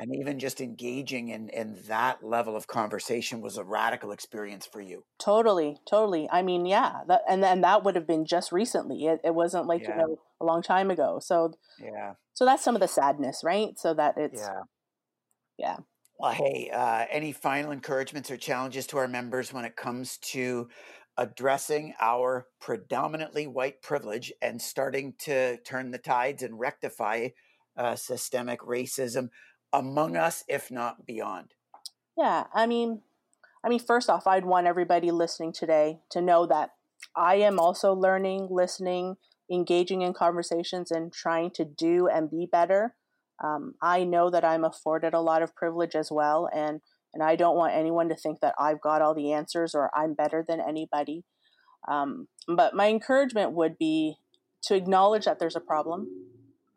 And 0.00 0.14
even 0.14 0.38
just 0.38 0.60
engaging 0.60 1.30
in, 1.30 1.48
in 1.48 1.76
that 1.88 2.22
level 2.22 2.54
of 2.56 2.68
conversation 2.68 3.40
was 3.40 3.56
a 3.56 3.64
radical 3.64 4.12
experience 4.12 4.64
for 4.64 4.80
you. 4.80 5.02
Totally, 5.18 5.78
totally. 5.90 6.28
I 6.30 6.42
mean, 6.42 6.66
yeah, 6.66 7.00
that, 7.08 7.22
and 7.28 7.42
then 7.42 7.62
that 7.62 7.82
would 7.82 7.96
have 7.96 8.06
been 8.06 8.24
just 8.24 8.52
recently. 8.52 9.06
It, 9.06 9.20
it 9.24 9.34
wasn't 9.34 9.66
like 9.66 9.82
yeah. 9.82 9.90
you 9.90 9.96
know 9.96 10.16
a 10.40 10.44
long 10.44 10.62
time 10.62 10.92
ago. 10.92 11.18
So 11.20 11.52
yeah. 11.82 12.12
So 12.34 12.44
that's 12.44 12.62
some 12.62 12.76
of 12.76 12.80
the 12.80 12.86
sadness, 12.86 13.42
right? 13.42 13.76
So 13.76 13.92
that 13.94 14.14
it's 14.16 14.40
yeah, 14.40 14.60
yeah. 15.58 15.76
Well, 16.20 16.32
hey, 16.32 16.70
uh, 16.72 17.06
any 17.10 17.32
final 17.32 17.72
encouragements 17.72 18.30
or 18.30 18.36
challenges 18.36 18.86
to 18.88 18.98
our 18.98 19.08
members 19.08 19.52
when 19.52 19.64
it 19.64 19.74
comes 19.74 20.18
to 20.18 20.68
addressing 21.18 21.92
our 22.00 22.46
predominantly 22.60 23.46
white 23.46 23.82
privilege 23.82 24.32
and 24.40 24.62
starting 24.62 25.14
to 25.18 25.58
turn 25.58 25.90
the 25.90 25.98
tides 25.98 26.42
and 26.44 26.58
rectify 26.58 27.28
uh, 27.76 27.96
systemic 27.96 28.60
racism 28.60 29.28
among 29.72 30.16
us, 30.16 30.44
if 30.48 30.70
not 30.70 31.04
beyond? 31.04 31.52
Yeah, 32.16 32.44
I 32.54 32.66
mean, 32.66 33.02
I 33.64 33.68
mean, 33.68 33.80
first 33.80 34.08
off, 34.08 34.26
I'd 34.26 34.46
want 34.46 34.68
everybody 34.68 35.10
listening 35.10 35.52
today 35.52 35.98
to 36.10 36.22
know 36.22 36.46
that 36.46 36.70
I 37.16 37.36
am 37.36 37.58
also 37.58 37.92
learning, 37.92 38.48
listening, 38.50 39.16
engaging 39.50 40.02
in 40.02 40.14
conversations, 40.14 40.90
and 40.90 41.12
trying 41.12 41.50
to 41.52 41.64
do 41.64 42.08
and 42.08 42.30
be 42.30 42.48
better. 42.50 42.94
Um, 43.42 43.74
I 43.82 44.04
know 44.04 44.30
that 44.30 44.44
I'm 44.44 44.64
afforded 44.64 45.14
a 45.14 45.20
lot 45.20 45.42
of 45.42 45.54
privilege 45.54 45.94
as 45.94 46.10
well, 46.10 46.48
and 46.52 46.80
and 47.14 47.22
I 47.22 47.36
don't 47.36 47.56
want 47.56 47.74
anyone 47.74 48.08
to 48.08 48.16
think 48.16 48.40
that 48.40 48.54
I've 48.58 48.80
got 48.80 49.02
all 49.02 49.14
the 49.14 49.32
answers 49.32 49.74
or 49.74 49.90
I'm 49.94 50.14
better 50.14 50.44
than 50.46 50.60
anybody. 50.60 51.24
Um, 51.88 52.28
but 52.46 52.74
my 52.74 52.88
encouragement 52.88 53.52
would 53.52 53.78
be 53.78 54.16
to 54.64 54.74
acknowledge 54.74 55.24
that 55.24 55.38
there's 55.38 55.56
a 55.56 55.60
problem. 55.60 56.08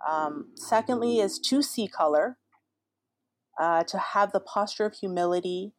Um, 0.10 0.48
secondly, 0.56 1.20
is 1.20 1.40
to 1.40 1.62
see 1.62 1.88
color, 1.88 2.38
uh, 3.60 3.84
to 3.84 3.98
have 3.98 4.32
the 4.32 4.40
posture 4.40 4.86
of 4.86 4.96
humility, 4.96 5.74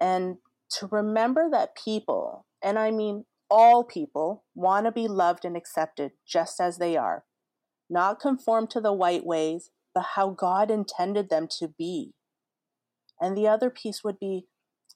and 0.00 0.38
to 0.78 0.86
remember 0.86 1.48
that 1.50 1.76
people, 1.76 2.46
and 2.62 2.78
I 2.78 2.90
mean 2.90 3.24
all 3.50 3.82
people, 3.82 4.44
want 4.54 4.86
to 4.86 4.92
be 4.92 5.08
loved 5.08 5.44
and 5.44 5.56
accepted 5.56 6.12
just 6.26 6.60
as 6.60 6.78
they 6.78 6.96
are, 6.96 7.24
not 7.90 8.20
conform 8.20 8.66
to 8.68 8.80
the 8.80 8.92
white 8.92 9.24
ways, 9.24 9.70
but 9.94 10.04
how 10.14 10.30
God 10.30 10.70
intended 10.70 11.30
them 11.30 11.48
to 11.58 11.68
be. 11.68 12.12
And 13.20 13.36
the 13.36 13.48
other 13.48 13.70
piece 13.70 14.04
would 14.04 14.18
be 14.18 14.46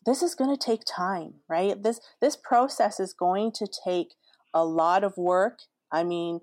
this 0.05 0.23
is 0.23 0.35
going 0.35 0.55
to 0.55 0.65
take 0.65 0.83
time, 0.85 1.35
right? 1.49 1.81
This 1.81 2.01
this 2.21 2.37
process 2.37 2.99
is 2.99 3.13
going 3.13 3.53
to 3.53 3.69
take 3.85 4.15
a 4.55 4.65
lot 4.65 5.05
of 5.05 5.17
work. 5.17 5.61
I 5.91 6.05
mean, 6.05 6.41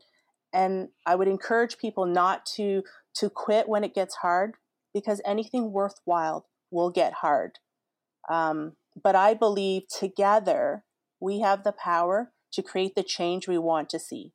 and 0.54 0.89
I 1.06 1.15
would 1.15 1.28
encourage 1.28 1.78
people 1.78 2.06
not 2.06 2.46
to 2.58 2.84
to 3.15 3.30
quit 3.30 3.68
when 3.68 3.84
it 3.84 3.96
gets 3.96 4.15
hard 4.15 4.56
because 4.94 5.22
anything 5.26 5.72
worthwhile 5.72 6.48
will 6.72 6.89
get 6.89 7.13
hard. 7.13 7.60
Um, 8.30 8.74
but 9.02 9.15
I 9.15 9.34
believe 9.34 9.84
together 9.88 10.84
we 11.20 11.42
have 11.42 11.63
the 11.63 11.72
power 11.72 12.32
to 12.54 12.63
create 12.63 12.96
the 12.96 13.04
change 13.04 13.48
we 13.48 13.58
want 13.58 13.89
to 13.89 14.00
see. 14.00 14.34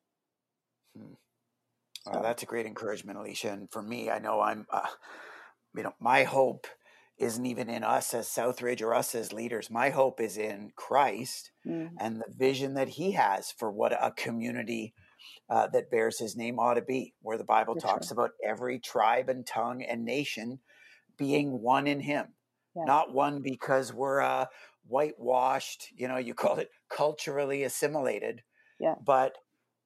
Hmm. 0.96 1.14
Uh, 2.06 2.20
that's 2.20 2.42
a 2.42 2.46
great 2.46 2.66
encouragement, 2.66 3.18
Alicia. 3.18 3.50
And 3.50 3.70
for 3.70 3.82
me, 3.82 4.10
I 4.10 4.18
know 4.18 4.40
I'm, 4.40 4.66
uh, 4.70 4.86
you 5.74 5.82
know, 5.82 5.94
my 5.98 6.24
hope 6.24 6.66
isn't 7.18 7.46
even 7.46 7.68
in 7.68 7.84
us 7.84 8.12
as 8.12 8.28
Southridge 8.28 8.82
or 8.82 8.94
us 8.94 9.14
as 9.14 9.32
leaders. 9.32 9.70
My 9.70 9.90
hope 9.90 10.20
is 10.20 10.36
in 10.36 10.72
Christ 10.74 11.52
mm. 11.66 11.90
and 11.98 12.16
the 12.16 12.34
vision 12.36 12.74
that 12.74 12.88
He 12.88 13.12
has 13.12 13.52
for 13.52 13.70
what 13.70 13.92
a 13.92 14.10
community 14.10 14.94
uh, 15.48 15.68
that 15.68 15.90
bears 15.90 16.18
His 16.18 16.36
name 16.36 16.58
ought 16.58 16.74
to 16.74 16.82
be, 16.82 17.14
where 17.22 17.38
the 17.38 17.44
Bible 17.44 17.76
talks 17.76 18.10
about 18.10 18.30
every 18.46 18.78
tribe 18.80 19.28
and 19.28 19.46
tongue 19.46 19.82
and 19.82 20.04
nation 20.04 20.58
being 21.16 21.60
one 21.60 21.86
in 21.86 22.00
Him, 22.00 22.26
yeah. 22.74 22.84
not 22.84 23.14
one 23.14 23.42
because 23.42 23.92
we're 23.92 24.20
uh, 24.20 24.46
whitewashed, 24.86 25.88
you 25.96 26.08
know, 26.08 26.16
you 26.16 26.34
call 26.34 26.56
it 26.56 26.68
culturally 26.90 27.62
assimilated, 27.62 28.42
yeah. 28.80 28.94
but 29.04 29.36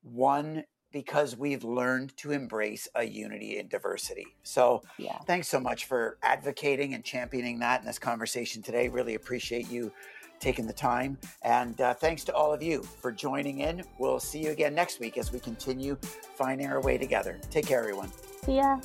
one 0.03 0.64
because 1.03 1.36
we've 1.36 1.62
learned 1.62 2.16
to 2.16 2.32
embrace 2.32 2.88
a 2.96 3.05
unity 3.05 3.59
in 3.59 3.68
diversity. 3.68 4.26
So, 4.42 4.82
yeah. 4.99 5.18
thanks 5.28 5.46
so 5.46 5.61
much 5.61 5.84
for 5.84 6.18
advocating 6.24 6.94
and 6.94 7.05
championing 7.05 7.61
that 7.61 7.80
in 7.80 7.86
this 7.86 8.01
conversation 8.01 8.62
today. 8.62 8.88
Really 8.88 9.14
appreciate 9.14 9.70
you 9.70 9.92
taking 10.40 10.66
the 10.66 10.72
time. 10.72 11.16
And 11.42 11.80
uh, 11.80 11.94
thanks 11.94 12.24
to 12.24 12.34
all 12.34 12.53
of 12.53 12.64
you 12.64 12.82
for 12.82 13.12
joining 13.12 13.61
in. 13.61 13.84
We'll 14.01 14.18
see 14.18 14.40
you 14.42 14.51
again 14.51 14.74
next 14.74 14.99
week 14.99 15.18
as 15.18 15.32
we 15.32 15.38
continue 15.38 15.96
finding 16.36 16.66
our 16.66 16.80
way 16.80 16.99
together. 16.99 17.38
Take 17.49 17.66
care, 17.66 17.78
everyone. 17.78 18.11
See 18.44 18.57
ya. 18.57 18.80